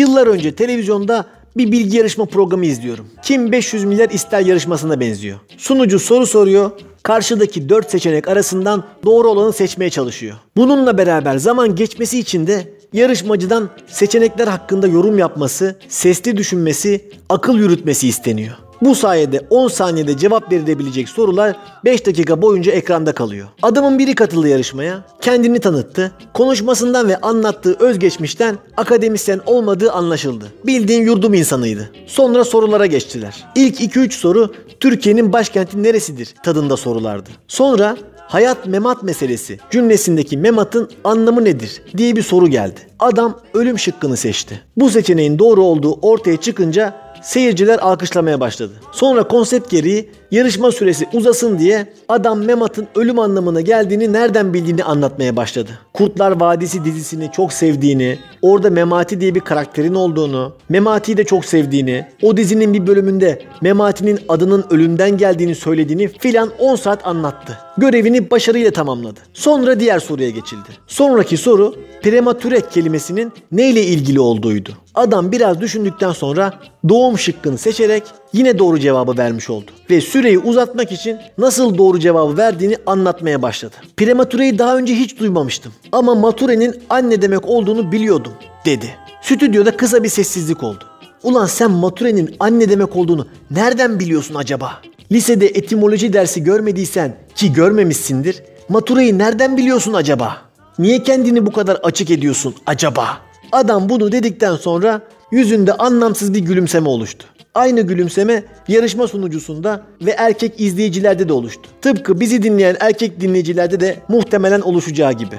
Yıllar 0.01 0.26
önce 0.26 0.55
televizyonda 0.55 1.26
bir 1.57 1.72
bilgi 1.72 1.96
yarışma 1.96 2.24
programı 2.24 2.66
izliyorum. 2.66 3.07
Kim 3.22 3.53
500 3.53 3.84
milyar 3.84 4.11
ister 4.11 4.40
yarışmasına 4.40 5.01
benziyor. 5.01 5.38
Sunucu 5.59 5.98
soru 5.98 6.26
soruyor. 6.26 6.70
Karşıdaki 7.03 7.68
4 7.68 7.90
seçenek 7.90 8.28
arasından 8.28 8.84
doğru 9.05 9.28
olanı 9.28 9.53
seçmeye 9.53 9.90
çalışıyor. 9.90 10.36
Bununla 10.57 10.98
beraber 10.98 11.36
zaman 11.36 11.74
geçmesi 11.74 12.18
için 12.18 12.46
de 12.46 12.74
yarışmacıdan 12.92 13.70
seçenekler 13.86 14.46
hakkında 14.46 14.86
yorum 14.86 15.18
yapması, 15.18 15.78
sesli 15.88 16.36
düşünmesi, 16.36 17.11
akıl 17.28 17.59
yürütmesi 17.59 18.09
isteniyor. 18.09 18.55
Bu 18.83 18.95
sayede 18.95 19.47
10 19.51 19.68
saniyede 19.68 20.16
cevap 20.16 20.53
verilebilecek 20.53 21.09
sorular 21.09 21.57
5 21.85 22.07
dakika 22.07 22.43
boyunca 22.43 22.72
ekranda 22.72 23.12
kalıyor. 23.12 23.49
Adamın 23.62 23.99
biri 23.99 24.14
katıldı 24.14 24.49
yarışmaya, 24.49 25.05
kendini 25.20 25.59
tanıttı. 25.59 26.12
Konuşmasından 26.35 27.09
ve 27.09 27.16
anlattığı 27.16 27.76
özgeçmişten 27.81 28.59
akademisyen 28.76 29.41
olmadığı 29.47 29.93
anlaşıldı. 29.93 30.45
Bildiğin 30.66 31.03
yurdum 31.03 31.35
insanıydı. 31.35 31.91
Sonra 32.07 32.45
sorulara 32.45 32.87
geçtiler. 32.87 33.45
İlk 33.55 33.81
2-3 33.81 34.11
soru 34.11 34.55
Türkiye'nin 34.81 35.33
başkenti 35.33 35.83
neresidir 35.83 36.35
tadında 36.45 36.76
sorulardı. 36.76 37.31
Sonra 37.49 37.97
hayat 38.18 38.66
memat 38.66 39.03
meselesi 39.03 39.59
cümlesindeki 39.70 40.37
mematın 40.37 40.91
anlamı 41.05 41.45
nedir 41.45 41.83
diye 41.97 42.16
bir 42.16 42.22
soru 42.22 42.49
geldi. 42.49 42.81
Adam 42.99 43.41
ölüm 43.55 43.78
şıkkını 43.78 44.16
seçti. 44.16 44.61
Bu 44.76 44.91
seçeneğin 44.91 45.39
doğru 45.39 45.62
olduğu 45.62 45.93
ortaya 45.93 46.37
çıkınca 46.37 47.10
seyirciler 47.23 47.79
alkışlamaya 47.79 48.41
başladı. 48.41 48.73
Sonra 48.93 49.29
konsept 49.29 49.71
gereği 49.71 50.11
yarışma 50.31 50.72
süresi 50.72 51.07
uzasın 51.12 51.59
diye 51.59 51.87
adam 52.09 52.45
Memat'ın 52.45 52.89
ölüm 52.95 53.18
anlamına 53.18 53.61
geldiğini 53.61 54.12
nereden 54.12 54.55
bildiğini 54.55 54.85
anlatmaya 54.85 55.37
başladı. 55.37 55.70
Kurtlar 55.95 56.41
Vadisi 56.41 56.85
dizisini 56.85 57.31
çok 57.33 57.53
sevdiğini, 57.53 58.18
orada 58.43 58.70
Memati 58.70 59.20
diye 59.20 59.35
bir 59.35 59.41
karakterin 59.41 59.95
olduğunu, 59.95 60.53
Memati'yi 60.68 61.16
de 61.16 61.24
çok 61.24 61.45
sevdiğini, 61.45 62.07
o 62.22 62.37
dizinin 62.37 62.74
bir 62.74 62.87
bölümünde 62.87 63.43
Memati'nin 63.62 64.20
adının 64.28 64.64
ölümden 64.70 65.16
geldiğini 65.16 65.55
söylediğini 65.55 66.09
filan 66.09 66.51
10 66.59 66.76
saat 66.76 67.07
anlattı. 67.07 67.59
Görevini 67.78 68.31
başarıyla 68.31 68.70
tamamladı. 68.70 69.20
Sonra 69.33 69.81
diğer 69.81 69.99
soruya 69.99 70.31
geçildi. 70.31 70.68
Sonraki 70.87 71.37
soru 71.37 71.74
prematüre 72.03 72.61
kelimesinin 72.61 73.33
neyle 73.53 73.83
ilgili 73.83 74.20
olduğuydu. 74.20 74.70
Adam 74.95 75.33
biraz 75.33 75.61
düşündükten 75.61 76.12
sonra 76.12 76.55
doğum 76.89 77.18
şıkkını 77.18 77.59
seçerek 77.59 78.03
yine 78.33 78.59
doğru 78.59 78.78
cevabı 78.78 79.18
vermiş 79.18 79.51
oldu. 79.51 79.70
Ve 79.91 80.01
süreyi 80.21 80.39
uzatmak 80.39 80.93
için 80.93 81.18
nasıl 81.39 81.79
doğru 81.79 81.99
cevabı 81.99 82.37
verdiğini 82.37 82.77
anlatmaya 82.87 83.43
başladı. 83.43 83.77
Prematüreyi 83.97 84.59
daha 84.59 84.77
önce 84.77 84.95
hiç 84.95 85.18
duymamıştım. 85.18 85.73
Ama 85.93 86.14
maturenin 86.14 86.83
anne 86.91 87.23
demek 87.23 87.49
olduğunu 87.49 87.93
biliyordum 87.93 88.33
dedi. 88.64 88.97
Stüdyoda 89.23 89.77
kısa 89.77 90.03
bir 90.03 90.09
sessizlik 90.09 90.62
oldu. 90.62 90.85
Ulan 91.23 91.47
sen 91.47 91.71
maturenin 91.71 92.37
anne 92.41 92.68
demek 92.68 92.97
olduğunu 92.97 93.27
nereden 93.51 94.01
biliyorsun 94.01 94.35
acaba? 94.35 94.81
Lisede 95.12 95.47
etimoloji 95.47 96.12
dersi 96.12 96.43
görmediysen 96.43 97.16
ki 97.35 97.53
görmemişsindir. 97.53 98.43
Matureyi 98.68 99.18
nereden 99.18 99.57
biliyorsun 99.57 99.93
acaba? 99.93 100.37
Niye 100.79 101.03
kendini 101.03 101.47
bu 101.47 101.53
kadar 101.53 101.77
açık 101.77 102.11
ediyorsun 102.11 102.55
acaba? 102.66 103.18
Adam 103.53 103.89
bunu 103.89 104.12
dedikten 104.12 104.57
sonra 104.57 105.01
yüzünde 105.31 105.72
anlamsız 105.72 106.35
bir 106.35 106.39
gülümseme 106.39 106.89
oluştu. 106.89 107.26
Aynı 107.55 107.81
gülümseme 107.81 108.45
yarışma 108.68 109.09
sunucusunda 109.09 109.83
ve 110.03 110.11
erkek 110.11 110.61
izleyicilerde 110.61 111.28
de 111.28 111.33
oluştu. 111.33 111.70
Tıpkı 111.83 112.20
bizi 112.20 112.43
dinleyen 112.43 112.76
erkek 112.81 113.20
dinleyicilerde 113.20 113.81
de 113.81 113.97
muhtemelen 114.09 114.61
oluşacağı 114.61 115.12
gibi. 115.12 115.37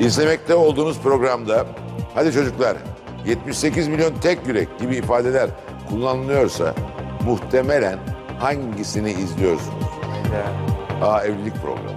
İzlemekte 0.00 0.54
olduğunuz 0.54 0.98
programda 0.98 1.66
hadi 2.14 2.32
çocuklar 2.32 2.76
78 3.26 3.88
milyon 3.88 4.12
tek 4.22 4.38
yürek 4.46 4.78
gibi 4.80 4.96
ifadeler 4.96 5.50
kullanılıyorsa 5.88 6.74
muhtemelen 7.26 7.98
hangisini 8.38 9.10
izliyorsunuz? 9.10 9.84
A. 11.02 11.24
Evlilik 11.24 11.54
programı 11.54 11.90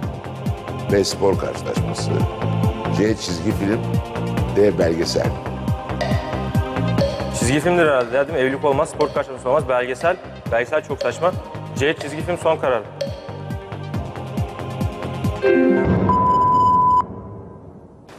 B. 0.92 1.04
Spor 1.04 1.38
karşılaşması 1.38 2.10
C. 2.98 3.16
Çizgi 3.16 3.52
film 3.52 3.80
D. 4.56 4.78
Belgesel 4.78 5.30
Çizgi 7.46 7.60
filmdir 7.60 7.86
herhalde 7.86 8.16
ya 8.16 8.28
değil 8.28 8.38
mi? 8.38 8.44
Evlilik 8.44 8.64
olmaz, 8.64 8.88
spor 8.88 9.08
karşılaşması 9.08 9.48
olmaz, 9.48 9.68
belgesel. 9.68 10.16
Belgesel 10.52 10.84
çok 10.84 11.02
saçma. 11.02 11.32
C 11.76 11.94
çizgi 12.02 12.22
film 12.22 12.38
son 12.38 12.56
karar. 12.56 12.82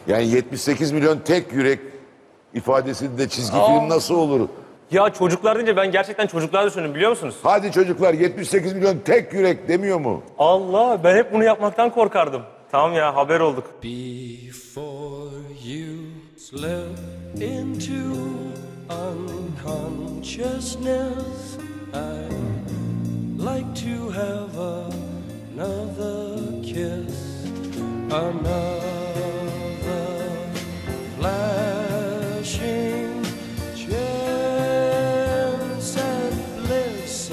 Yani 0.07 0.28
78 0.28 0.91
milyon 0.91 1.19
tek 1.19 1.53
yürek 1.53 1.80
ifadesinde 2.53 3.30
çizgi 3.30 3.57
film 3.57 3.89
nasıl 3.89 4.15
olur? 4.15 4.47
Ya 4.91 5.09
çocuklar 5.09 5.55
deyince 5.55 5.75
ben 5.75 5.91
gerçekten 5.91 6.28
çocuklar 6.28 6.65
düşündüm 6.65 6.95
biliyor 6.95 7.09
musunuz? 7.09 7.36
Hadi 7.43 7.71
çocuklar 7.71 8.13
78 8.13 8.73
milyon 8.73 8.97
tek 8.97 9.34
yürek 9.34 9.67
demiyor 9.67 9.99
mu? 9.99 10.23
Allah 10.38 11.03
ben 11.03 11.15
hep 11.15 11.34
bunu 11.34 11.43
yapmaktan 11.43 11.89
korkardım. 11.89 12.41
Tamam 12.71 12.93
ya 12.93 13.15
haber 13.15 13.39
olduk. 13.39 13.63
Before 13.84 15.36
you 15.65 15.95
slip 16.38 17.41
into 17.41 18.17
unconsciousness, 18.89 21.57
I'd 21.93 23.38
like 23.38 23.75
to 23.75 24.09
have 24.09 24.55
another 25.53 26.61
kiss, 26.63 27.45
another 28.09 28.81
flashing 31.17 33.23
chance 33.75 35.97
at 35.97 36.33
bliss, 36.57 37.31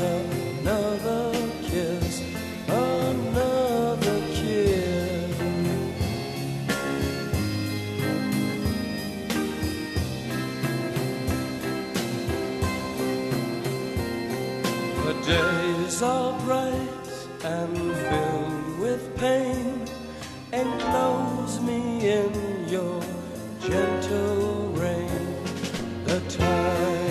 days 15.26 16.02
are 16.02 16.38
bright 16.40 17.10
and 17.44 17.76
filled 17.76 18.78
with 18.78 19.16
pain. 19.16 19.86
Enclose 20.52 21.60
me 21.60 22.10
in 22.10 22.68
your 22.68 23.02
gentle 23.60 24.68
rain. 24.72 25.44
The 26.04 26.20
time 26.28 27.03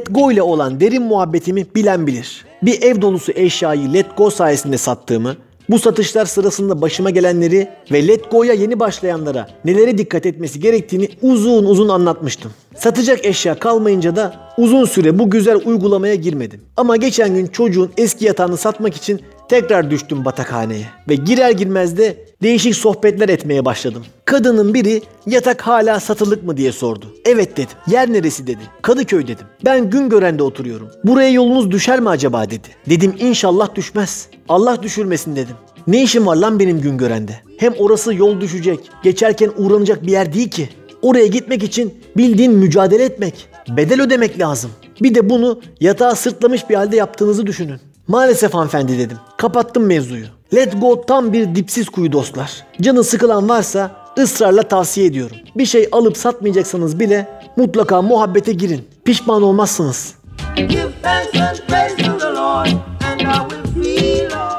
Let 0.00 0.14
Go 0.14 0.32
ile 0.32 0.42
olan 0.42 0.80
derin 0.80 1.02
muhabbetimi 1.02 1.66
bilen 1.74 2.06
bilir. 2.06 2.44
Bir 2.62 2.82
ev 2.82 3.02
dolusu 3.02 3.32
eşyayı 3.32 3.92
Let 3.92 4.16
Go 4.16 4.30
sayesinde 4.30 4.78
sattığımı, 4.78 5.36
bu 5.70 5.78
satışlar 5.78 6.26
sırasında 6.26 6.80
başıma 6.80 7.10
gelenleri 7.10 7.68
ve 7.92 8.06
Let 8.06 8.30
Go'ya 8.30 8.52
yeni 8.52 8.80
başlayanlara 8.80 9.48
nelere 9.64 9.98
dikkat 9.98 10.26
etmesi 10.26 10.60
gerektiğini 10.60 11.08
uzun 11.22 11.64
uzun 11.64 11.88
anlatmıştım. 11.88 12.52
Satacak 12.76 13.26
eşya 13.26 13.58
kalmayınca 13.58 14.16
da 14.16 14.34
uzun 14.58 14.84
süre 14.84 15.18
bu 15.18 15.30
güzel 15.30 15.60
uygulamaya 15.64 16.14
girmedim. 16.14 16.60
Ama 16.76 16.96
geçen 16.96 17.34
gün 17.34 17.46
çocuğun 17.46 17.90
eski 17.96 18.24
yatağını 18.24 18.56
satmak 18.56 18.96
için 18.96 19.20
tekrar 19.50 19.90
düştüm 19.90 20.24
batakhaneye 20.24 20.86
ve 21.08 21.14
girer 21.14 21.50
girmez 21.50 21.96
de 21.96 22.16
değişik 22.42 22.74
sohbetler 22.74 23.28
etmeye 23.28 23.64
başladım. 23.64 24.04
Kadının 24.24 24.74
biri 24.74 25.02
yatak 25.26 25.60
hala 25.62 26.00
satılık 26.00 26.44
mı 26.44 26.56
diye 26.56 26.72
sordu. 26.72 27.06
Evet 27.24 27.56
dedim. 27.56 27.76
Yer 27.86 28.12
neresi 28.12 28.46
dedi. 28.46 28.60
Kadıköy 28.82 29.22
dedim. 29.22 29.46
Ben 29.64 29.90
Güngören'de 29.90 30.42
oturuyorum. 30.42 30.88
Buraya 31.04 31.30
yolunuz 31.30 31.70
düşer 31.70 32.00
mi 32.00 32.08
acaba 32.08 32.44
dedi. 32.44 32.68
Dedim 32.88 33.14
inşallah 33.18 33.74
düşmez. 33.74 34.28
Allah 34.48 34.82
düşürmesin 34.82 35.36
dedim. 35.36 35.56
Ne 35.86 36.02
işim 36.02 36.26
var 36.26 36.36
lan 36.36 36.58
benim 36.60 36.80
Güngören'de? 36.80 37.40
Hem 37.58 37.72
orası 37.78 38.14
yol 38.14 38.40
düşecek, 38.40 38.80
geçerken 39.02 39.50
uğranacak 39.56 40.06
bir 40.06 40.12
yer 40.12 40.32
değil 40.32 40.50
ki. 40.50 40.68
Oraya 41.02 41.26
gitmek 41.26 41.62
için 41.62 41.94
bildiğin 42.16 42.52
mücadele 42.52 43.04
etmek, 43.04 43.48
bedel 43.68 44.02
ödemek 44.02 44.38
lazım. 44.38 44.70
Bir 45.00 45.14
de 45.14 45.30
bunu 45.30 45.60
yatağa 45.80 46.14
sırtlamış 46.14 46.70
bir 46.70 46.74
halde 46.74 46.96
yaptığınızı 46.96 47.46
düşünün. 47.46 47.80
Maalesef 48.10 48.54
hanımefendi 48.54 48.98
dedim. 48.98 49.16
Kapattım 49.36 49.86
mevzuyu. 49.86 50.26
Let 50.54 50.80
go 50.80 51.04
tam 51.06 51.32
bir 51.32 51.54
dipsiz 51.54 51.88
kuyu 51.88 52.12
dostlar. 52.12 52.64
Canı 52.80 53.04
sıkılan 53.04 53.48
varsa 53.48 53.90
ısrarla 54.18 54.62
tavsiye 54.62 55.06
ediyorum. 55.06 55.36
Bir 55.56 55.66
şey 55.66 55.88
alıp 55.92 56.16
satmayacaksanız 56.16 57.00
bile 57.00 57.28
mutlaka 57.56 58.02
muhabbete 58.02 58.52
girin. 58.52 58.88
Pişman 59.04 59.42
olmazsınız. 59.42 60.14
Give 60.56 60.88
thanks 61.02 61.40
and 61.40 61.68
praise 61.68 61.96
to 61.96 62.18
the 62.18 62.26
Lord, 62.26 62.68
and 63.02 63.20
I 63.20 63.48
will 63.48 63.82
feel 63.82 64.49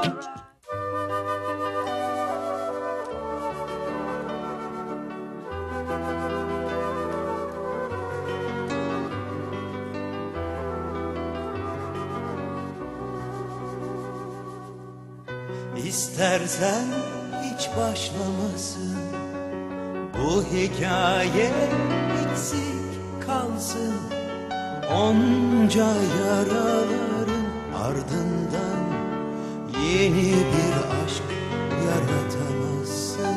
İstersen 15.91 16.85
hiç 17.43 17.69
başlamasın. 17.77 18.97
Bu 20.13 20.43
hikaye 20.43 21.51
eksik 22.21 23.27
kalsın. 23.27 23.93
Onca 24.93 25.87
yaraların 26.19 27.45
ardından 27.83 28.83
Yeni 29.83 30.33
bir 30.33 30.75
aşk 31.05 31.23
yaratamazsın. 31.87 33.35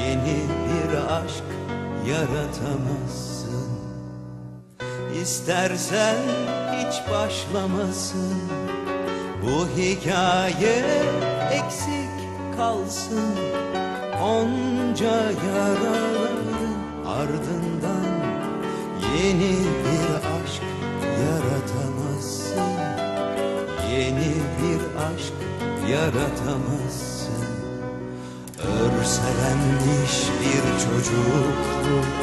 Yeni 0.00 0.38
bir 0.68 1.14
aşk 1.14 1.48
yaratamazsın. 2.06 3.68
İstersen 5.22 6.16
hiç 6.72 7.02
başlamasın 7.12 8.83
bu 9.46 9.68
hikaye 9.76 10.84
eksik 11.52 12.10
kalsın 12.56 13.34
Onca 14.22 15.16
yaraların 15.46 16.74
ardından 17.06 18.14
Yeni 19.14 19.56
bir 19.84 20.14
aşk 20.14 20.62
yaratamazsın. 21.24 22.58
Yeni 23.92 24.34
bir 24.58 24.80
aşk 25.06 25.34
yaratamazsın. 25.90 27.44
Örselenmiş 28.58 30.14
bir 30.40 30.64
çocukluk 30.84 32.14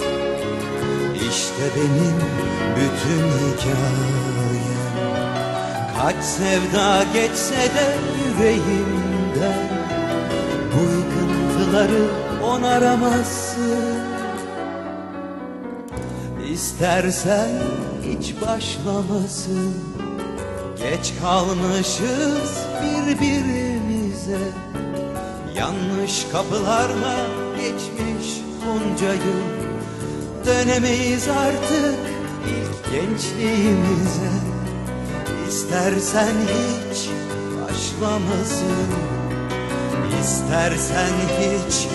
İşte 1.16 1.64
benim 1.76 2.18
bütün 2.76 3.24
hikayem 3.28 4.81
Kaç 6.02 6.24
sevda 6.24 7.04
geçse 7.14 7.56
de 7.56 7.96
yüreğimden 8.40 9.70
Bu 10.74 10.82
yıkıntıları 10.82 12.08
onaramazsın. 12.44 14.00
İstersen 16.52 17.50
hiç 18.06 18.36
başlamasın. 18.42 19.76
Geç 20.78 21.14
kalmışız 21.22 22.66
birbirimize. 22.82 24.40
Yanlış 25.56 26.26
kapılarla 26.32 27.16
geçmiş 27.56 28.42
bunca 28.66 29.14
yıl 29.14 29.42
Dönemeyiz 30.46 31.28
artık 31.28 32.00
ilk 32.48 32.92
gençliğimize 32.92 34.51
İstersen 35.52 36.36
hiç 36.42 37.10
başlamasın. 37.62 38.90
İstersen 40.22 41.14
hiç 41.40 41.88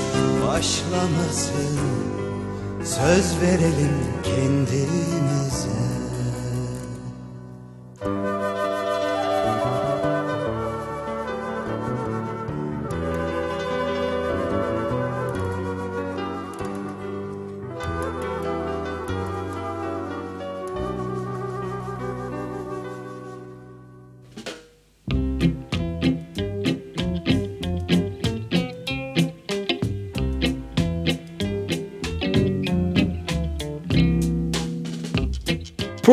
başlamasın. 0.47 1.79
Söz 2.85 3.41
verelim 3.43 3.97
kendimize 4.25 5.76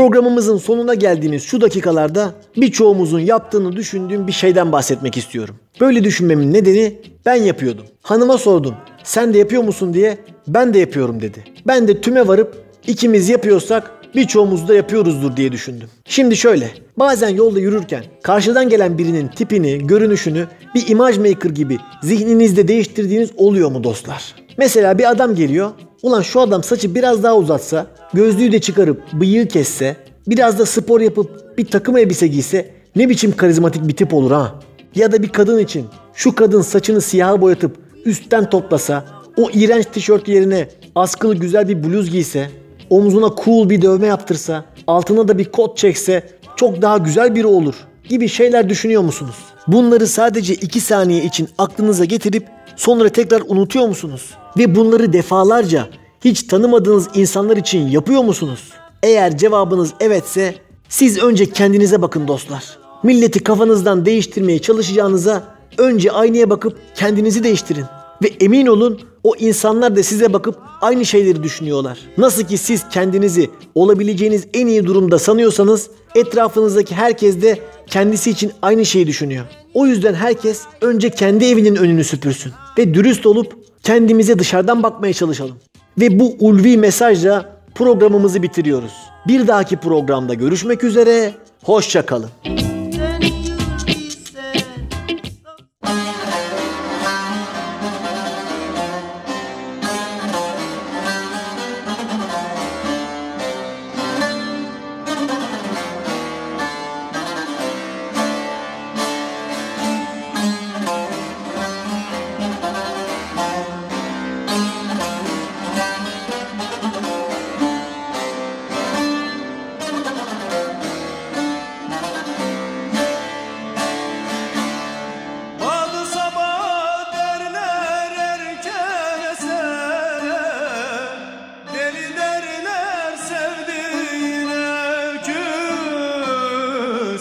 Programımızın 0.04 0.58
sonuna 0.58 0.94
geldiğimiz 0.94 1.44
şu 1.44 1.62
dakikalarda 1.62 2.34
birçoğumuzun 2.58 3.20
yaptığını 3.20 3.76
düşündüğüm 3.76 4.28
bir 4.28 4.32
şeyden 4.32 4.72
bahsetmek 4.72 5.18
istiyorum. 5.18 5.56
Böyle 5.82 6.04
düşünmemin 6.04 6.54
nedeni 6.54 7.02
ben 7.26 7.36
yapıyordum. 7.36 7.86
Hanıma 8.02 8.38
sordum. 8.38 8.76
Sen 9.04 9.34
de 9.34 9.38
yapıyor 9.38 9.64
musun 9.64 9.94
diye 9.94 10.18
ben 10.48 10.74
de 10.74 10.80
yapıyorum 10.80 11.22
dedi. 11.22 11.44
Ben 11.68 11.88
de 11.88 12.02
tüme 12.02 12.28
varıp 12.28 12.64
ikimiz 12.88 13.30
yapıyorsak 13.30 13.92
birçoğumuz 14.16 14.68
da 14.68 14.76
yapıyoruzdur 14.76 15.36
diye 15.36 15.52
düşündüm. 15.52 15.90
Şimdi 16.06 16.38
şöyle, 16.38 16.72
bazen 16.98 17.30
yolda 17.30 17.60
yürürken 17.60 18.04
karşıdan 18.24 18.70
gelen 18.70 18.98
birinin 18.98 19.28
tipini, 19.28 19.88
görünüşünü 19.88 20.48
bir 20.76 20.88
imaj 20.88 21.18
maker 21.18 21.50
gibi 21.50 21.78
zihninizde 22.02 22.68
değiştirdiğiniz 22.68 23.30
oluyor 23.38 23.72
mu 23.72 23.84
dostlar? 23.84 24.36
Mesela 24.58 24.98
bir 24.98 25.12
adam 25.12 25.36
geliyor, 25.36 25.72
ulan 26.02 26.22
şu 26.22 26.42
adam 26.42 26.64
saçı 26.64 26.96
biraz 26.96 27.24
daha 27.24 27.38
uzatsa, 27.38 27.88
gözlüğü 28.14 28.52
de 28.52 28.62
çıkarıp 28.62 29.14
bıyığı 29.14 29.48
kesse, 29.48 29.96
biraz 30.28 30.60
da 30.60 30.66
spor 30.66 31.02
yapıp 31.02 31.58
bir 31.58 31.66
takım 31.66 31.98
elbise 31.98 32.28
giyse 32.28 32.72
ne 32.96 33.10
biçim 33.10 33.36
karizmatik 33.36 33.88
bir 33.88 33.96
tip 33.96 34.14
olur 34.14 34.32
ha? 34.32 34.60
Ya 34.96 35.12
da 35.12 35.24
bir 35.24 35.30
kadın 35.30 35.60
için 35.60 35.86
şu 36.14 36.36
kadın 36.36 36.62
saçını 36.62 37.02
siyaha 37.02 37.42
boyatıp 37.42 37.78
üstten 38.06 38.50
toplasa, 38.50 39.06
o 39.38 39.50
iğrenç 39.54 39.86
tişört 39.86 40.28
yerine 40.28 40.68
askılı 40.96 41.36
güzel 41.36 41.68
bir 41.68 41.84
bluz 41.84 42.12
giyse, 42.12 42.50
omzuna 42.90 43.30
cool 43.46 43.70
bir 43.70 43.82
dövme 43.82 44.08
yaptırsa, 44.08 44.66
altına 44.88 45.28
da 45.28 45.38
bir 45.38 45.46
kot 45.46 45.78
çekse 45.78 46.24
çok 46.56 46.82
daha 46.82 46.98
güzel 46.98 47.36
biri 47.36 47.48
olur 47.48 47.76
gibi 48.10 48.28
şeyler 48.28 48.70
düşünüyor 48.70 49.02
musunuz? 49.02 49.36
Bunları 49.68 50.08
sadece 50.08 50.54
2 50.54 50.80
saniye 50.80 51.24
için 51.24 51.50
aklınıza 51.58 52.06
getirip 52.06 52.48
sonra 52.76 53.10
tekrar 53.10 53.44
unutuyor 53.48 53.88
musunuz? 53.88 54.32
Ve 54.58 54.76
bunları 54.76 55.14
defalarca 55.14 55.88
hiç 56.24 56.44
tanımadığınız 56.44 57.10
insanlar 57.16 57.58
için 57.58 57.88
yapıyor 57.88 58.24
musunuz? 58.24 58.70
Eğer 59.04 59.38
cevabınız 59.38 59.94
evetse 60.00 60.56
siz 60.90 61.18
önce 61.24 61.46
kendinize 61.46 62.02
bakın 62.02 62.28
dostlar. 62.28 62.78
Milleti 63.04 63.44
kafanızdan 63.44 64.06
değiştirmeye 64.06 64.60
çalışacağınıza 64.60 65.44
önce 65.78 66.12
aynaya 66.12 66.50
bakıp 66.50 66.78
kendinizi 66.96 67.44
değiştirin. 67.44 67.86
Ve 68.24 68.28
emin 68.28 68.68
olun 68.68 69.02
o 69.24 69.36
insanlar 69.36 69.96
da 69.96 70.04
size 70.04 70.34
bakıp 70.34 70.58
aynı 70.82 71.06
şeyleri 71.06 71.44
düşünüyorlar. 71.44 72.00
Nasıl 72.18 72.44
ki 72.44 72.58
siz 72.58 72.90
kendinizi 72.90 73.50
olabileceğiniz 73.76 74.48
en 74.54 74.68
iyi 74.68 74.86
durumda 74.86 75.20
sanıyorsanız 75.20 75.90
etrafınızdaki 76.16 76.96
herkes 76.96 77.42
de 77.42 77.60
kendisi 77.88 78.30
için 78.30 78.52
aynı 78.62 78.86
şeyi 78.86 79.08
düşünüyor. 79.08 79.46
O 79.74 79.86
yüzden 79.86 80.14
herkes 80.14 80.62
önce 80.82 81.10
kendi 81.10 81.46
evinin 81.46 81.76
önünü 81.76 82.04
süpürsün 82.04 82.52
ve 82.78 82.94
dürüst 82.94 83.26
olup 83.26 83.58
kendimize 83.84 84.40
dışarıdan 84.40 84.84
bakmaya 84.84 85.14
çalışalım. 85.14 85.56
Ve 85.98 86.20
bu 86.20 86.36
ulvi 86.40 86.78
mesajla 86.78 87.56
programımızı 87.76 88.44
bitiriyoruz. 88.44 88.94
Bir 89.28 89.48
dahaki 89.48 89.78
programda 89.78 90.34
görüşmek 90.34 90.84
üzere. 90.84 91.34
Hoşça 91.64 92.06
kalın. 92.06 92.30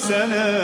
sene 0.02 0.61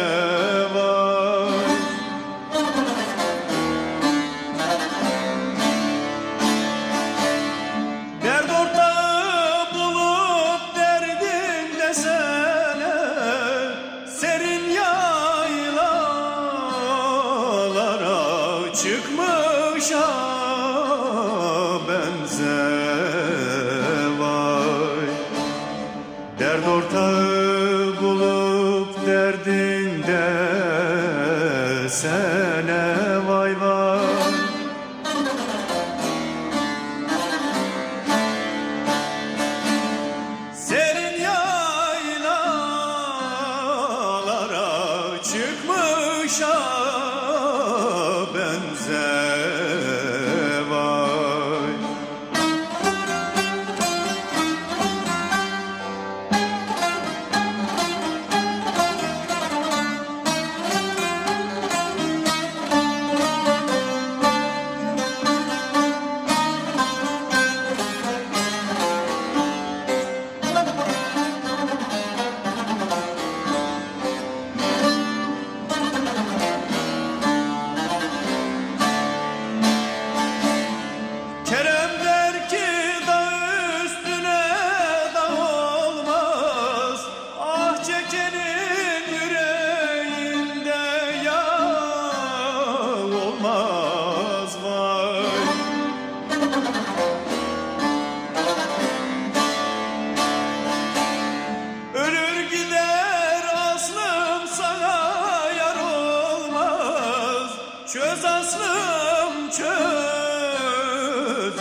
Çöz 107.93 108.24
aslım 108.24 109.51
çöz 109.51 109.68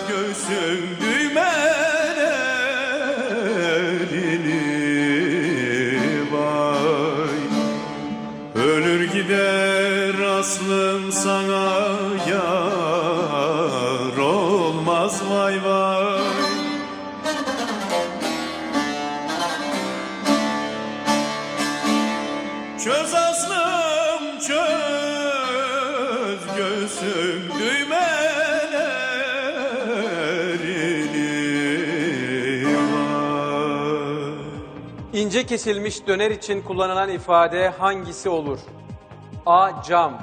göğsün 0.07 0.96
Kesilmiş 35.47 36.07
döner 36.07 36.31
için 36.31 36.61
kullanılan 36.61 37.09
ifade 37.09 37.69
hangisi 37.69 38.29
olur? 38.29 38.59
A. 39.45 39.83
Cam 39.83 40.21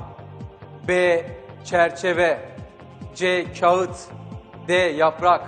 B. 0.89 1.25
Çerçeve 1.65 2.39
C. 3.15 3.47
Kağıt 3.61 3.97
D. 4.69 4.75
Yaprak 4.75 5.43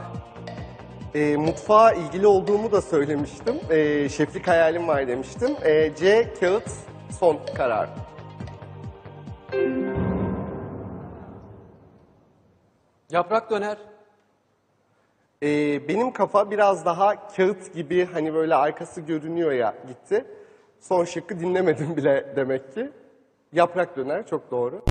E, 1.15 1.37
mutfağa 1.37 1.93
ilgili 1.93 2.27
olduğumu 2.27 2.73
da 2.73 2.83
söylemiştim. 2.83 3.57
E, 3.71 4.09
şeflik 4.09 4.49
hayalim 4.49 4.89
var 4.89 5.09
demiştim. 5.09 5.57
E, 5.65 5.95
C 5.97 6.35
kağıt 6.41 6.71
son 7.21 7.39
karar. 7.57 7.89
Yaprak 13.11 13.51
döner. 13.51 13.79
E, 15.43 15.49
benim 15.89 16.13
kafa 16.13 16.51
biraz 16.51 16.85
daha 16.85 17.29
kağıt 17.37 17.75
gibi 17.75 18.09
hani 18.13 18.35
böyle 18.35 18.55
arkası 18.55 19.01
görünüyor 19.01 19.53
ya 19.53 19.75
gitti. 19.89 20.25
Son 20.81 21.05
şıkkı 21.05 21.41
dinlemedim 21.41 21.97
bile 21.97 22.33
demek 22.37 22.75
ki. 22.75 22.91
Yaprak 23.53 23.97
döner 23.97 24.27
çok 24.27 24.51
doğru. 24.51 24.83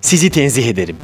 Sizi 0.00 0.30
tenzih 0.30 0.68
ederim. 0.68 0.96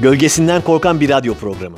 Gölgesinden 0.00 0.62
korkan 0.62 1.00
bir 1.00 1.08
radyo 1.08 1.34
programı. 1.34 1.76